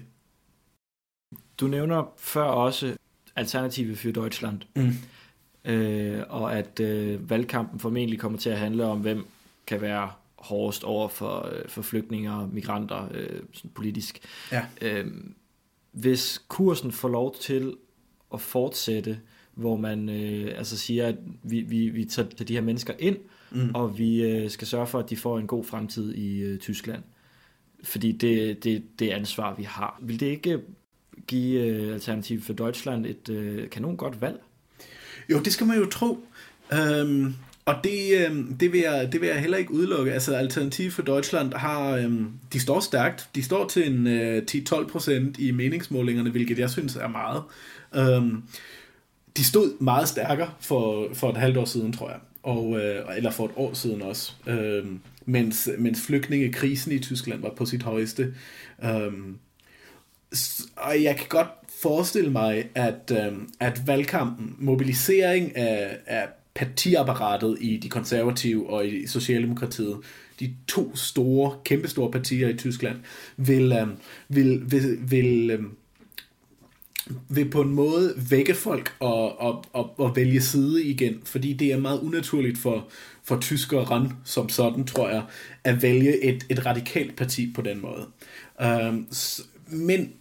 [1.60, 2.96] Du nævner før også
[3.36, 5.72] Alternative for Deutschland, mm.
[5.72, 9.26] øh, og at øh, valgkampen formentlig kommer til at handle om, hvem
[9.68, 14.20] kan være hårdest over for, øh, for flygtninge og migranter øh, sådan politisk.
[14.52, 14.66] Ja.
[14.82, 15.08] Øh,
[15.92, 17.76] hvis kursen får lov til
[18.34, 19.20] at fortsætte,
[19.56, 23.18] hvor man øh, altså siger, at vi, vi, vi tager de her mennesker ind,
[23.52, 23.70] mm.
[23.74, 27.04] og vi øh, skal sørge for, at de får en god fremtid i øh, Tyskland.
[27.84, 30.00] Fordi det, det, det ansvar, vi har.
[30.02, 30.60] Vil det ikke
[31.28, 34.40] give øh, Alternativ for Deutschland et øh, kanon godt valg?
[35.30, 36.26] Jo, det skal man jo tro.
[36.74, 37.34] Øhm,
[37.66, 40.14] og det, øhm, det, vil jeg, det vil jeg heller ikke udelukke.
[40.14, 43.30] Altså Alternativ for Deutschland har, øhm, de står stærkt.
[43.36, 47.44] De står til en øh, 10-12% i meningsmålingerne, hvilket jeg synes er meget.
[47.96, 48.44] Øhm,
[49.38, 52.20] de stod meget stærkere for, for et halvt år siden, tror jeg.
[52.44, 54.86] og, øh, eller for et år siden også, øh,
[55.26, 58.34] mens, mens flygtningekrisen i Tyskland var på sit højeste.
[58.84, 59.14] Øh,
[60.76, 61.48] og jeg kan godt
[61.82, 69.08] forestille mig, at, øh, at valgkampen, mobilisering af, af partiapparatet i de konservative og i
[69.08, 69.98] Socialdemokratiet,
[70.40, 72.98] de to store, kæmpestore partier i Tyskland,
[73.38, 73.88] vil, øh,
[74.30, 75.64] vil, vil, vil, øh,
[77.30, 81.74] vil på en måde vække folk og, og, og, og vælge side igen, fordi det
[81.74, 82.88] er meget unaturligt for,
[83.24, 83.86] for tyskere
[84.24, 85.24] som sådan, tror jeg,
[85.64, 88.06] at vælge et, et radikalt parti på den måde.
[88.62, 89.08] Øhm,
[89.68, 90.14] men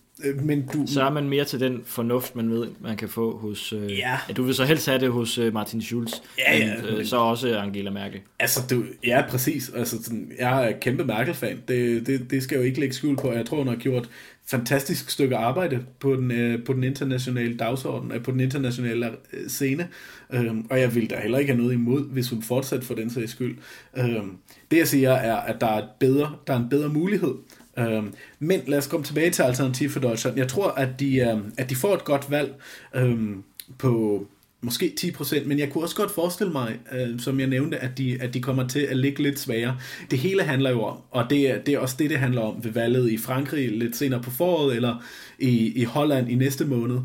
[0.42, 0.84] men du...
[0.86, 3.72] Så er man mere til den fornuft, man ved, man kan få hos...
[3.72, 4.18] Øh, ja.
[4.28, 4.34] ja.
[4.36, 7.16] Du vil så helst have det hos øh, Martin Schulz, ja, ja, men øh, så
[7.16, 8.20] også Angela Merkel.
[8.38, 9.70] Altså, du, ja, præcis.
[9.74, 11.62] Altså, sådan, jeg er kæmpe Merkel-fan.
[11.68, 13.32] Det, det, det skal jeg jo ikke lægge skjul på.
[13.32, 14.08] Jeg tror, hun har gjort
[14.46, 19.48] fantastisk stykke arbejde på den, øh, på den internationale dagsorden, øh, på den internationale øh,
[19.48, 19.88] scene.
[20.32, 23.10] Øhm, og jeg vil da heller ikke have noget imod, hvis hun fortsat for den
[23.10, 23.56] sags skyld.
[23.96, 24.36] Øhm,
[24.70, 27.34] det jeg siger er, at der er, et bedre, der er en bedre mulighed
[27.78, 30.36] Øhm, men lad os komme tilbage til Alternativ for Deutschland.
[30.36, 32.54] Jeg tror, at de, øhm, at de får et godt valg
[32.94, 33.42] øhm,
[33.78, 34.26] på
[34.60, 38.18] måske 10%, men jeg kunne også godt forestille mig, øh, som jeg nævnte, at de,
[38.20, 39.76] at de kommer til at ligge lidt svagere.
[40.10, 42.64] Det hele handler jo om, og det er, det er også det, det handler om
[42.64, 45.04] ved valget i Frankrig lidt senere på foråret, eller
[45.38, 46.98] i, i Holland i næste måned,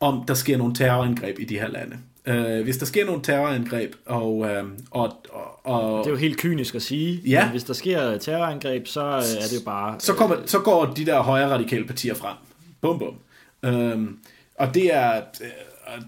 [0.00, 1.96] om der sker nogle terrorangreb i de her lande.
[2.26, 6.04] Øh, hvis der sker nogle terrorangreb, og, øh, og, og, og...
[6.04, 7.44] Det er jo helt kynisk at sige, ja.
[7.44, 10.00] men hvis der sker terrorangreb, så er det jo bare...
[10.00, 12.36] Så, kommer, så går de der højre radikale partier frem.
[12.80, 13.14] Bum, bum.
[13.70, 14.08] Øh,
[14.58, 15.22] og det er,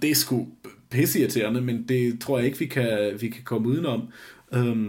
[0.02, 0.46] det er sgu
[0.90, 4.08] pisseirriterende, men det tror jeg ikke, vi kan, vi kan komme udenom.
[4.52, 4.86] Øh,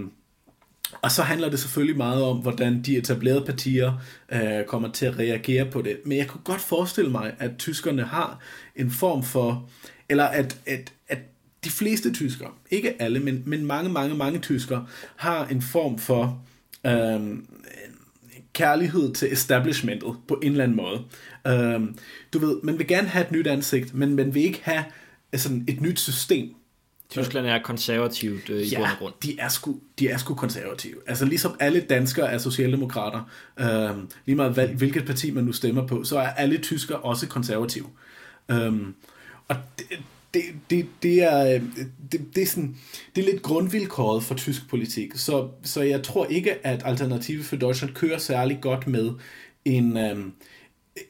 [1.02, 3.94] og så handler det selvfølgelig meget om, hvordan de etablerede partier
[4.32, 5.98] øh, kommer til at reagere på det.
[6.06, 8.40] Men jeg kunne godt forestille mig, at tyskerne har
[8.76, 9.70] en form for,
[10.10, 10.94] eller at, at
[11.68, 16.42] de fleste tyskere, ikke alle, men, men mange, mange, mange tyskere, har en form for
[16.86, 17.38] øh,
[18.54, 21.04] kærlighed til establishmentet på en eller anden måde.
[21.48, 21.82] Øh,
[22.34, 24.84] du ved, man vil gerne have et nyt ansigt, men man vil ikke have
[25.36, 26.56] sådan et nyt system.
[27.10, 29.14] Tyskland er konservativt øh, i ja, bund og grund.
[29.24, 30.96] de er, sgu, de er sgu konservative.
[31.08, 36.04] Altså ligesom alle danskere er socialdemokrater, øh, lige meget hvilket parti man nu stemmer på,
[36.04, 37.88] så er alle tyskere også konservative.
[38.52, 38.74] Øh,
[39.48, 39.86] og det,
[40.38, 41.62] det, det, det, er, øh,
[42.12, 42.76] det, det, er sådan,
[43.16, 47.56] det er lidt grundvilkåret for tysk politik, så, så jeg tror ikke, at Alternative for
[47.56, 49.12] Deutschland kører særlig godt med
[49.66, 50.18] en, øh,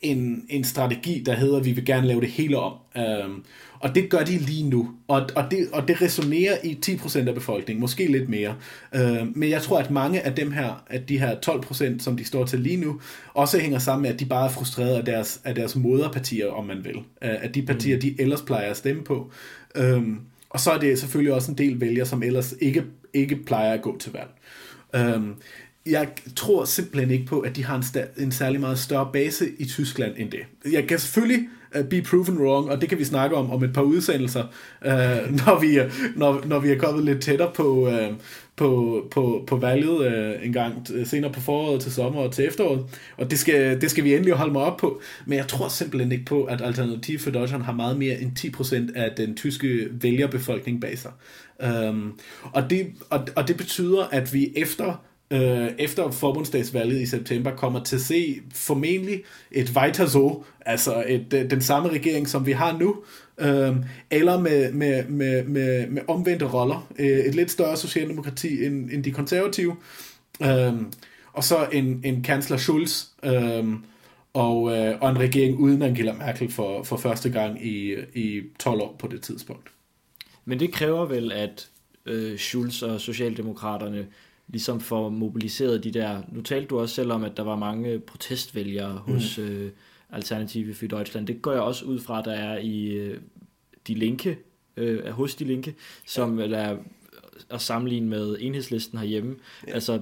[0.01, 2.73] en, en strategi, der hedder, at vi vil gerne lave det hele om.
[2.97, 3.43] Øhm,
[3.79, 4.89] og det gør de lige nu.
[5.07, 8.55] Og, og, det, og det resonerer i 10% af befolkningen, måske lidt mere.
[8.95, 12.25] Øhm, men jeg tror, at mange af dem her, at de her 12%, som de
[12.25, 13.01] står til lige nu,
[13.33, 16.65] også hænger sammen med, at de bare er frustrerede af deres, af deres moderpartier, om
[16.65, 16.97] man vil.
[16.97, 18.01] Øh, at de partier, mm.
[18.01, 19.31] de ellers plejer at stemme på.
[19.75, 20.19] Øhm,
[20.49, 23.81] og så er det selvfølgelig også en del vælgere, som ellers ikke, ikke plejer at
[23.81, 24.29] gå til valg.
[24.95, 25.33] Øhm,
[25.89, 29.45] jeg tror simpelthen ikke på, at de har en, sta- en særlig meget større base
[29.59, 30.71] i Tyskland end det.
[30.71, 31.47] Jeg kan selvfølgelig
[31.79, 34.43] uh, be proven wrong, og det kan vi snakke om om et par udsendelser,
[34.85, 34.91] uh,
[35.45, 38.15] når, vi, uh, når, når vi er kommet lidt tættere på, uh,
[38.55, 39.97] på, på, på valget
[40.37, 42.85] uh, en gang uh, senere på foråret til sommer og til efteråret.
[43.17, 45.01] Og det skal, det skal vi endelig holde mig op på.
[45.25, 48.99] Men jeg tror simpelthen ikke på, at Alternativ for Deutschland har meget mere end 10%
[48.99, 51.11] af den tyske vælgerbefolkning bag sig.
[51.89, 57.55] Um, og, det, og, og det betyder, at vi efter øh, efter forbundsdagsvalget i september
[57.55, 62.45] kommer til at se formentlig et weiter so, altså et, øh, den samme regering, som
[62.45, 62.95] vi har nu,
[63.37, 63.75] øh,
[64.11, 66.87] eller med, med, med, med, med omvendte roller.
[66.99, 69.75] Øh, et lidt større socialdemokrati end, end de konservative.
[70.41, 70.73] Øh,
[71.33, 73.65] og så en, en kansler Schulz, øh,
[74.33, 78.81] og, øh, og en regering uden Angela Merkel for, for første gang i, i 12
[78.81, 79.69] år på det tidspunkt.
[80.45, 81.69] Men det kræver vel, at
[82.05, 84.07] øh, Schulz og Socialdemokraterne
[84.47, 86.21] ligesom får mobiliseret de der...
[86.31, 89.13] Nu talte du også selv om, at der var mange protestvælgere mm.
[89.13, 89.71] hos øh,
[90.09, 91.27] Alternative for Deutschland.
[91.27, 93.19] Det går jeg også ud fra, der er i øh,
[93.87, 94.37] De Linke,
[94.77, 96.45] øh, hos De Linke, som ja.
[96.47, 96.77] er
[97.49, 99.35] at sammenligne med enhedslisten herhjemme.
[99.67, 99.73] Ja.
[99.73, 99.99] Altså,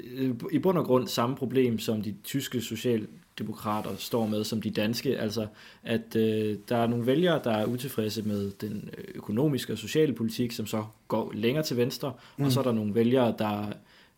[0.00, 3.06] øh, i bund og grund samme problem, som de tyske social
[3.38, 5.46] demokrater står med som de danske, altså
[5.82, 10.52] at øh, der er nogle vælgere, der er utilfredse med den økonomiske og sociale politik,
[10.52, 12.44] som så går længere til venstre, mm.
[12.44, 13.72] og så er der nogle vælgere, der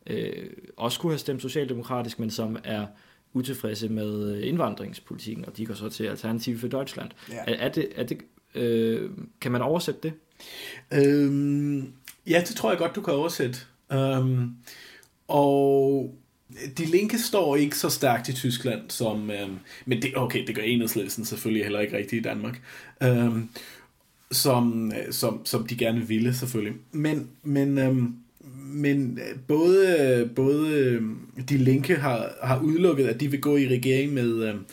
[0.06, 2.86] øh, også kunne have stemt socialdemokratisk, men som er
[3.32, 7.10] utilfredse med indvandringspolitikken, og de går så til Alternativ for Deutschland.
[7.30, 7.36] Ja.
[7.36, 8.18] Er, er det, er det,
[8.54, 10.12] øh, kan man oversætte det?
[10.92, 11.92] Øhm,
[12.26, 13.58] ja, det tror jeg godt, du kan oversætte.
[13.92, 14.56] Øhm,
[15.28, 16.14] og
[16.78, 19.30] de linke står ikke så stærkt i Tyskland som...
[19.30, 22.60] Øhm, men det, okay, det gør enhedslæsen selvfølgelig heller ikke rigtigt i Danmark.
[23.02, 23.48] Øhm,
[24.30, 26.74] som, øh, som, som de gerne ville, selvfølgelig.
[26.92, 28.14] Men, men, øhm,
[28.56, 33.68] men øh, både, både øhm, de linke har, har udelukket, at de vil gå i
[33.68, 34.64] regering med, øhm,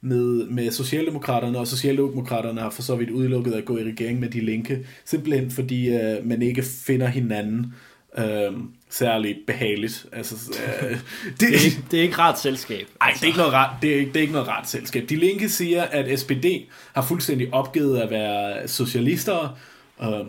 [0.00, 4.30] med, med Socialdemokraterne, og Socialdemokraterne har for så vidt udelukket at gå i regering med
[4.30, 7.74] de linke, simpelthen fordi øh, man ikke finder hinanden
[8.18, 8.52] øh,
[8.92, 10.06] særlig behageligt.
[10.12, 10.52] Altså,
[10.82, 11.00] øh, det,
[11.40, 12.86] det, er ikke, det er ikke rart selskab.
[13.00, 13.20] Nej, altså.
[13.20, 15.08] det er ikke noget rart, det er, det er ikke noget rart selskab.
[15.08, 16.46] De linke siger, at SPD
[16.94, 19.58] har fuldstændig opgivet at være socialister,
[20.02, 20.26] øh,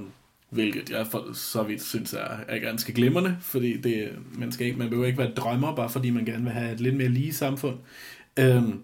[0.49, 4.79] hvilket jeg for så vidt synes er, er ganske glimrende, fordi det, man, skal ikke,
[4.79, 7.33] man behøver ikke være drømmer, bare fordi man gerne vil have et lidt mere lige
[7.33, 7.75] samfund.
[8.39, 8.79] Øhm,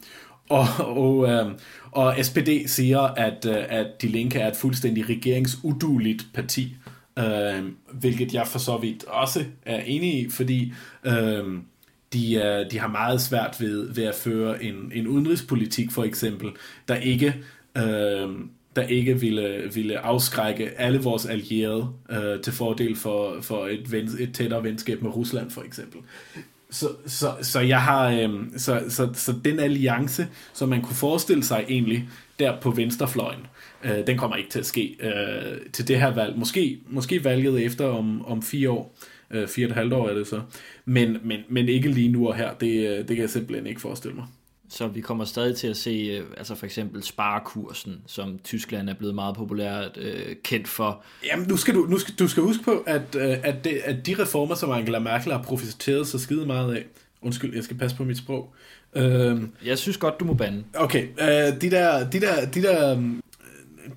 [0.50, 1.52] og, og, øh,
[1.92, 6.76] og SPD siger, at, øh, at De Linke er et fuldstændig regeringsuduligt parti,
[7.20, 11.58] øh, hvilket jeg for så vidt også er enig i, fordi øh,
[12.14, 16.50] de, øh, de har meget svært ved, ved at føre en, en udenrigspolitik, for eksempel,
[16.88, 17.36] der ikke...
[17.78, 18.30] Øh,
[18.76, 24.10] der ikke ville, ville afskrække alle vores allierede øh, til fordel for, for et, ven,
[24.20, 26.02] et tættere venskab med Rusland, for eksempel.
[26.72, 31.44] Så, så, så jeg har øhm, så, så, så den alliance, som man kunne forestille
[31.44, 33.48] sig egentlig der på venstrefløjen,
[33.84, 36.38] øh, den kommer ikke til at ske øh, til det her valg.
[36.38, 38.96] Måske, måske valget efter om, om fire år,
[39.32, 40.42] øh, fire og et halvt år er det så,
[40.86, 42.54] men, men, men ikke lige nu og her.
[42.54, 44.26] Det, øh, det kan jeg simpelthen ikke forestille mig.
[44.70, 48.94] Så vi kommer stadig til at se, øh, altså for eksempel sparekursen, som Tyskland er
[48.94, 51.04] blevet meget populært øh, kendt for.
[51.26, 54.06] Jamen, nu skal du, nu skal, du skal huske på, at, øh, at, det, at
[54.06, 56.86] de reformer, som Angela Merkel har profiteret så skide meget af,
[57.22, 58.54] undskyld, jeg skal passe på mit sprog.
[58.96, 60.64] Øh, jeg synes godt, du må bande.
[60.76, 62.96] Okay, øh, de der, de der, de der,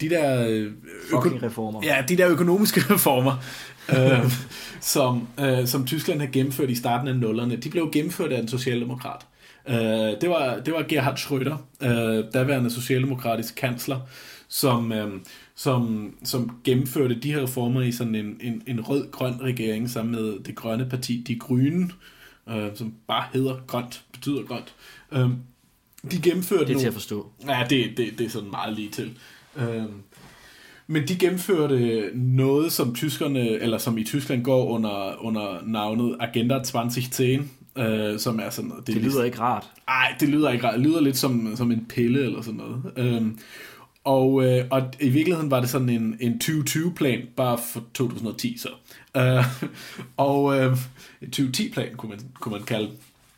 [0.00, 0.46] de der
[1.12, 1.80] øko- reformer.
[1.84, 3.44] Ja, de der økonomiske reformer,
[3.90, 4.32] øh,
[4.80, 8.48] som, øh, som Tyskland har gennemført i starten af nullerne, de blev gennemført af en
[8.48, 9.26] socialdemokrat.
[9.68, 9.74] Uh,
[10.20, 14.00] det, var, det var Gerhard Schröder, uh, daværende socialdemokratisk kansler,
[14.48, 15.12] som, uh,
[15.54, 20.40] som, som gennemførte de her reformer i sådan en, en, en rød-grøn regering sammen med
[20.44, 21.90] det grønne parti, De Grønne,
[22.46, 24.74] uh, som bare hedder grønt, betyder grønt.
[25.12, 25.30] Uh,
[26.10, 27.30] de gennemførte Det er til at forstå.
[27.48, 29.18] Ja, det, det, det er sådan meget lige til.
[29.56, 29.84] Uh,
[30.86, 36.54] men de gennemførte noget, som tyskerne, eller som i Tyskland går under, under navnet Agenda
[36.54, 37.38] 2010,
[37.76, 38.86] øh, som er sådan noget.
[38.86, 39.70] Det, det lyder ikke rart.
[39.86, 40.74] Nej, det lyder ikke rart.
[40.74, 42.82] Det lyder lidt som, som en pille eller sådan noget.
[42.96, 43.38] Øhm,
[44.04, 48.68] og, øh, og i virkeligheden var det sådan en, en 2020-plan, bare for 2010 så.
[49.16, 49.44] Øh,
[50.16, 50.76] og øh,
[51.22, 52.90] en 2010-plan kunne man, kunne man kalde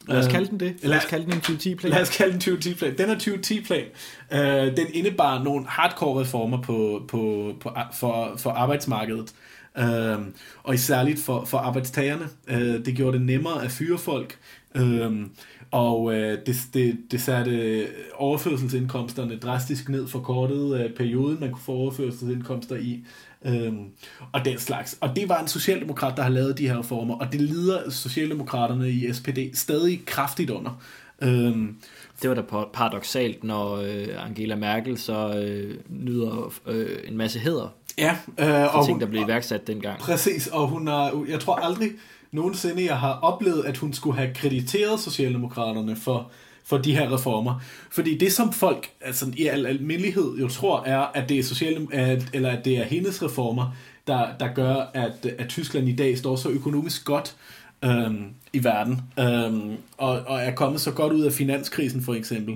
[0.08, 0.76] Lad os kalde den det.
[0.82, 1.92] Lad os kalde den en 2010-plan.
[1.92, 2.98] Lad os kalde den 2010-plan.
[2.98, 3.84] Den er 2010-plan.
[4.32, 9.34] Øh, den indebar nogle hardcore reformer på, på, på, for, for arbejdsmarkedet.
[9.78, 10.18] Øh,
[10.62, 12.28] og særligt for, for arbejdstagerne.
[12.48, 14.38] Øh, det gjorde det nemmere at fyre folk,
[14.74, 15.26] Øh,
[15.70, 21.62] og øh, det, det, det satte overførselsindkomsterne drastisk ned for kortet øh, perioden, man kunne
[21.62, 23.04] få overførselsindkomster i,
[23.44, 23.84] øhm,
[24.32, 24.98] og den slags.
[25.00, 28.90] Og det var en socialdemokrat, der har lavet de her reformer, og det lider Socialdemokraterne
[28.90, 30.82] i SPD stadig kraftigt under.
[31.22, 31.76] Øhm,
[32.22, 37.68] det var da paradoxalt, når øh, Angela Merkel så øh, nyder øh, en masse heder
[37.98, 40.00] Ja, øh, og ting, der blev iværksat dengang.
[40.00, 41.90] Præcis, og hun har, jeg tror aldrig
[42.32, 46.30] nogensinde, jeg har oplevet, at hun skulle have krediteret Socialdemokraterne for,
[46.64, 47.60] for de her reformer.
[47.90, 51.86] Fordi det, som folk altså, i al almindelighed jo tror, er, at det er, social,
[51.92, 53.76] at, eller at det er hendes reformer,
[54.06, 57.36] der, der gør, at, at Tyskland i dag står så økonomisk godt
[57.84, 62.54] øhm, i verden, øhm, og, og er kommet så godt ud af finanskrisen for eksempel.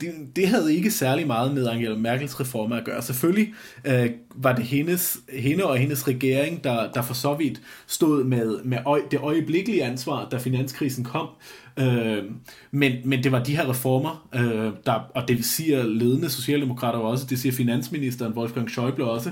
[0.00, 3.02] Det, det havde ikke særlig meget med Angela Merkels reformer at gøre.
[3.02, 8.24] Selvfølgelig øh, var det hendes, hende og hendes regering, der, der for så vidt stod
[8.24, 11.28] med, med øj, det øjeblikkelige ansvar, da finanskrisen kom.
[11.76, 12.24] Øh,
[12.70, 17.26] men, men det var de her reformer, øh, der, og det siger ledende socialdemokrater også,
[17.26, 19.30] det siger finansministeren Wolfgang Schäuble også,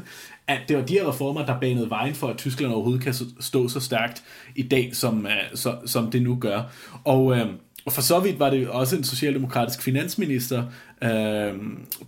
[0.48, 3.68] at det var de her reformer, der banede vejen for, at Tyskland overhovedet kan stå
[3.68, 4.22] så stærkt
[4.56, 6.62] i dag, som, uh, så, som det nu gør.
[7.04, 7.38] Og, uh,
[7.84, 10.64] og for så vidt var det også en socialdemokratisk finansminister,
[11.02, 11.58] uh,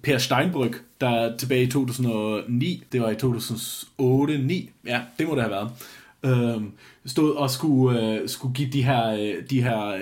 [0.03, 5.51] Per Steinbrück, der tilbage i 2009, det var i 2008-9, ja, det må det have
[5.51, 5.71] været,
[6.57, 6.63] uh,
[7.07, 9.99] stod og skulle, uh, skulle give de her, øh, de her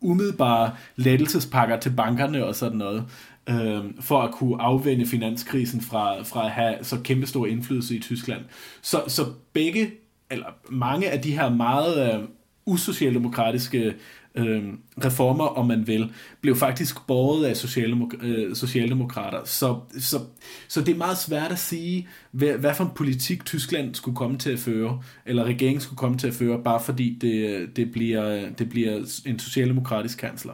[0.00, 3.04] umiddelbare lettelsespakker til bankerne og sådan noget
[3.48, 8.00] øh, for at kunne afvende finanskrisen fra, fra at have så kæmpe stor indflydelse i
[8.00, 8.42] Tyskland.
[8.82, 9.90] Så, så begge,
[10.30, 12.20] eller mange af de her meget øh,
[12.66, 13.94] usocialdemokratiske
[14.34, 14.64] øh,
[15.04, 19.40] reformer, om man vil, blev faktisk båret af socialdemok- øh, socialdemokrater.
[19.44, 20.20] Så, så,
[20.68, 24.38] så det er meget svært at sige, hvad, hvad for en politik Tyskland skulle komme
[24.38, 28.50] til at føre, eller regeringen skulle komme til at føre, bare fordi det, det, bliver,
[28.50, 30.52] det bliver en socialdemokratisk kansler.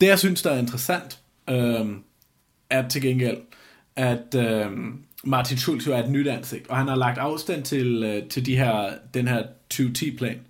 [0.00, 1.18] Det, jeg synes, der er interessant,
[1.50, 1.86] øh,
[2.70, 3.38] er til gengæld,
[3.96, 4.70] at øh,
[5.24, 8.46] Martin Schulz jo er et nyt ansigt, og han har lagt afstand til, øh, til
[8.46, 9.42] de her, den her
[9.74, 10.40] 2010-plan.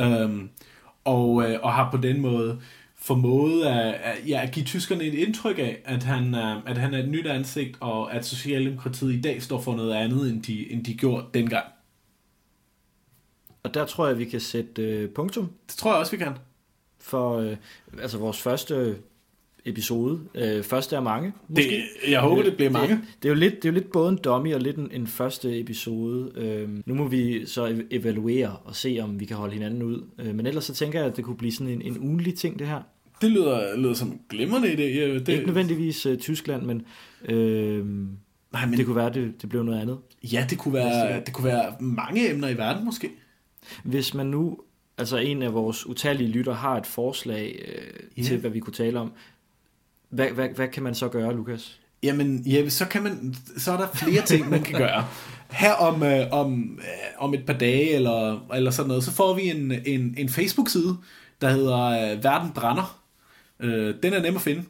[0.00, 0.50] Øhm,
[1.04, 2.60] og, øh, og har på den måde
[2.96, 6.94] formået at, at, ja, at give tyskerne et indtryk af, at han, øh, at han
[6.94, 10.72] er et nyt ansigt, og at Socialdemokratiet i dag står for noget andet, end de,
[10.72, 11.64] end de gjorde dengang.
[13.62, 16.32] Og der tror jeg, vi kan sætte øh, punktum Det tror jeg også, vi kan.
[17.02, 17.56] For øh,
[18.02, 18.96] altså vores første
[19.64, 20.20] episode.
[20.34, 21.32] Øh, første af mange.
[21.48, 21.84] måske.
[22.04, 22.94] Det, jeg håber, det bliver mange.
[22.94, 24.88] Det, det, er jo lidt, det er jo lidt både en dummy og lidt en,
[24.92, 26.32] en første episode.
[26.34, 30.02] Øhm, nu må vi så ev- evaluere og se, om vi kan holde hinanden ud.
[30.18, 32.58] Øh, men ellers så tænker jeg, at det kunne blive sådan en, en ugenlig ting,
[32.58, 32.80] det her.
[33.20, 34.82] Det lyder, lyder som en glimrende idé.
[34.82, 35.28] Ja, Det...
[35.28, 36.82] Ikke nødvendigvis øh, Tyskland, men,
[37.28, 37.86] øh,
[38.52, 39.98] nej, men det kunne være, det, det blev noget andet.
[40.32, 43.10] ja, det kunne, være, det kunne være mange emner i verden måske.
[43.84, 44.58] Hvis man nu,
[44.98, 48.22] altså en af vores utallige lytter, har et forslag øh, Ja.
[48.22, 49.12] til, hvad vi kunne tale om,
[50.08, 51.78] hvad, hvad, hvad kan man så gøre, Lukas?
[52.02, 55.06] Jamen, ja, så, kan man, så er der flere ting, man kan gøre.
[55.50, 56.84] Her om, øh, om, øh,
[57.18, 60.96] om et par dage eller, eller sådan noget, så får vi en, en, en Facebook-side,
[61.40, 61.78] der hedder
[62.12, 63.00] øh, Verden Brænder.
[63.60, 64.64] Øh, den er nem at finde.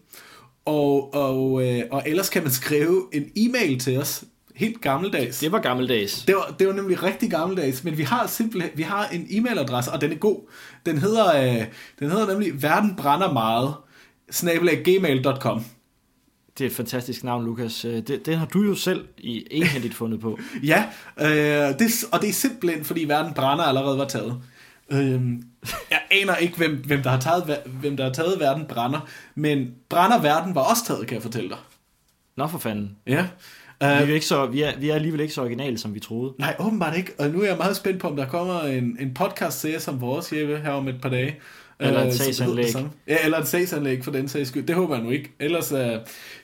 [0.64, 4.24] Og, og, øh, og ellers kan man skrive en e-mail til os,
[4.54, 5.38] helt gammeldags.
[5.38, 6.24] Det var gammeldags.
[6.26, 9.92] Det var, det var nemlig rigtig gammeldags, men vi har simpelthen vi har en e-mailadresse,
[9.92, 10.50] og den er god.
[10.86, 11.66] Den hedder, øh,
[11.98, 13.74] den hedder nemlig verden brænder meget,
[14.84, 15.64] gmail.com.
[16.58, 17.84] Det er et fantastisk navn, Lukas.
[17.84, 20.38] Øh, Det, det har du jo selv i enhændigt fundet på.
[20.62, 20.84] Ja,
[21.20, 24.42] øh, det, og det er simpelthen, fordi verden brænder allerede var taget.
[24.90, 25.20] Øh,
[25.90, 29.00] jeg aner ikke, hvem, hvem, der har taget, hvem der har taget verden brænder,
[29.34, 31.58] men brænder verden var også taget, kan jeg fortælle dig.
[32.36, 32.96] Nå for fanden.
[33.06, 33.26] Ja.
[33.88, 36.00] Vi er, jo ikke så, vi, er, vi er alligevel ikke så originale, som vi
[36.00, 36.34] troede.
[36.38, 37.12] nej, åbenbart ikke.
[37.18, 40.00] Og nu er jeg meget spændt på, om der kommer en, en podcast serie som
[40.00, 41.36] vores, Jeppe, her om et par dage.
[41.80, 42.66] Eller et Øh, sagsanlæg.
[43.08, 44.66] Ja, eller et sagsanlæg for den sags skyld.
[44.66, 45.30] Det håber jeg nu ikke.
[45.40, 45.78] Ellers uh,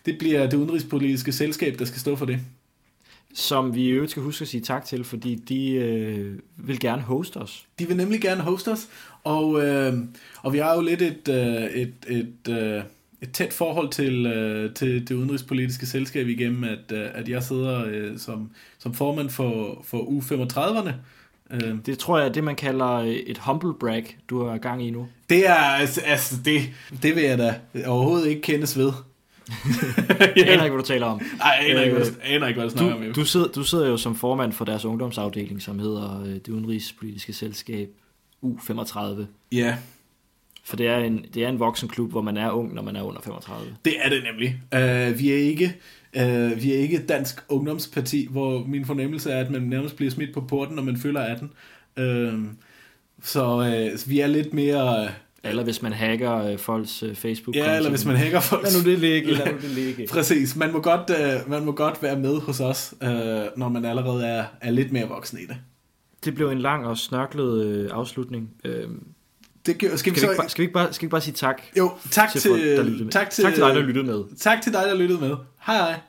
[0.06, 2.40] det bliver det udenrigspolitiske selskab, der skal stå for det.
[3.34, 7.02] Som vi i øvrigt skal huske at sige tak til, fordi de øh, vil gerne
[7.02, 7.66] hoste os.
[7.78, 8.88] De vil nemlig gerne hoste os,
[9.24, 9.94] og, øh,
[10.42, 12.82] og vi har jo lidt et, øh, et, et, øh,
[13.22, 17.84] et tæt forhold til, øh, til det udenrigspolitiske selskab igennem, at, øh, at jeg sidder
[17.86, 20.92] øh, som, som formand for, for U35'erne.
[21.50, 24.86] Øh, Det tror jeg er det, man kalder øh, et humble brag, du har gang
[24.86, 25.08] i nu.
[25.30, 26.60] det er altså, altså det,
[27.02, 27.54] det vil jeg da
[27.86, 28.92] overhovedet ikke kendes ved.
[30.36, 31.20] Jeg aner ikke, hvad du taler om.
[31.40, 33.12] Ej, jeg aner, ikke, hvad, Øh, jeg aner ikke, hvad du snakker om.
[33.14, 37.32] Du, sidder, du sidder jo som formand for deres ungdomsafdeling, som hedder øh, det udenrigspolitiske
[37.32, 37.88] selskab
[38.44, 39.00] U35.
[39.52, 39.76] Ja,
[40.68, 43.02] For det er, en, det er en voksenklub, hvor man er ung, når man er
[43.02, 43.76] under 35.
[43.84, 44.60] Det er det nemlig.
[44.74, 45.74] Uh, vi er ikke
[46.16, 50.10] uh, vi er ikke et dansk ungdomsparti, hvor min fornemmelse er, at man nærmest bliver
[50.10, 51.50] smidt på porten, når man fylder 18.
[51.96, 52.44] Uh,
[53.22, 55.02] så uh, vi er lidt mere...
[55.04, 55.10] Uh,
[55.50, 58.62] Eller hvis man hacker øh, folks øh, facebook ja, eller hvis man hacker folk.
[58.62, 60.06] Lad nu det ligge, lad nu det ligge.
[60.12, 60.56] Præcis.
[60.56, 63.08] Man må, godt, uh, man må godt være med hos os, uh,
[63.56, 65.56] når man allerede er, er lidt mere voksen i det.
[66.24, 68.50] Det blev en lang og snørklet øh, afslutning.
[68.64, 68.88] Øh,
[69.66, 70.26] det gør, skal, skal, vi vi så...
[70.30, 72.40] ikke bare, skal, vi ikke bare, skal vi ikke bare sige tak Jo, tak til,
[72.40, 73.12] til, folk, der lyttede med?
[73.12, 74.24] tak til, tak til dig, der lyttede med.
[74.38, 75.36] tak til dig, der lyttede med.
[75.66, 76.00] Hej hej.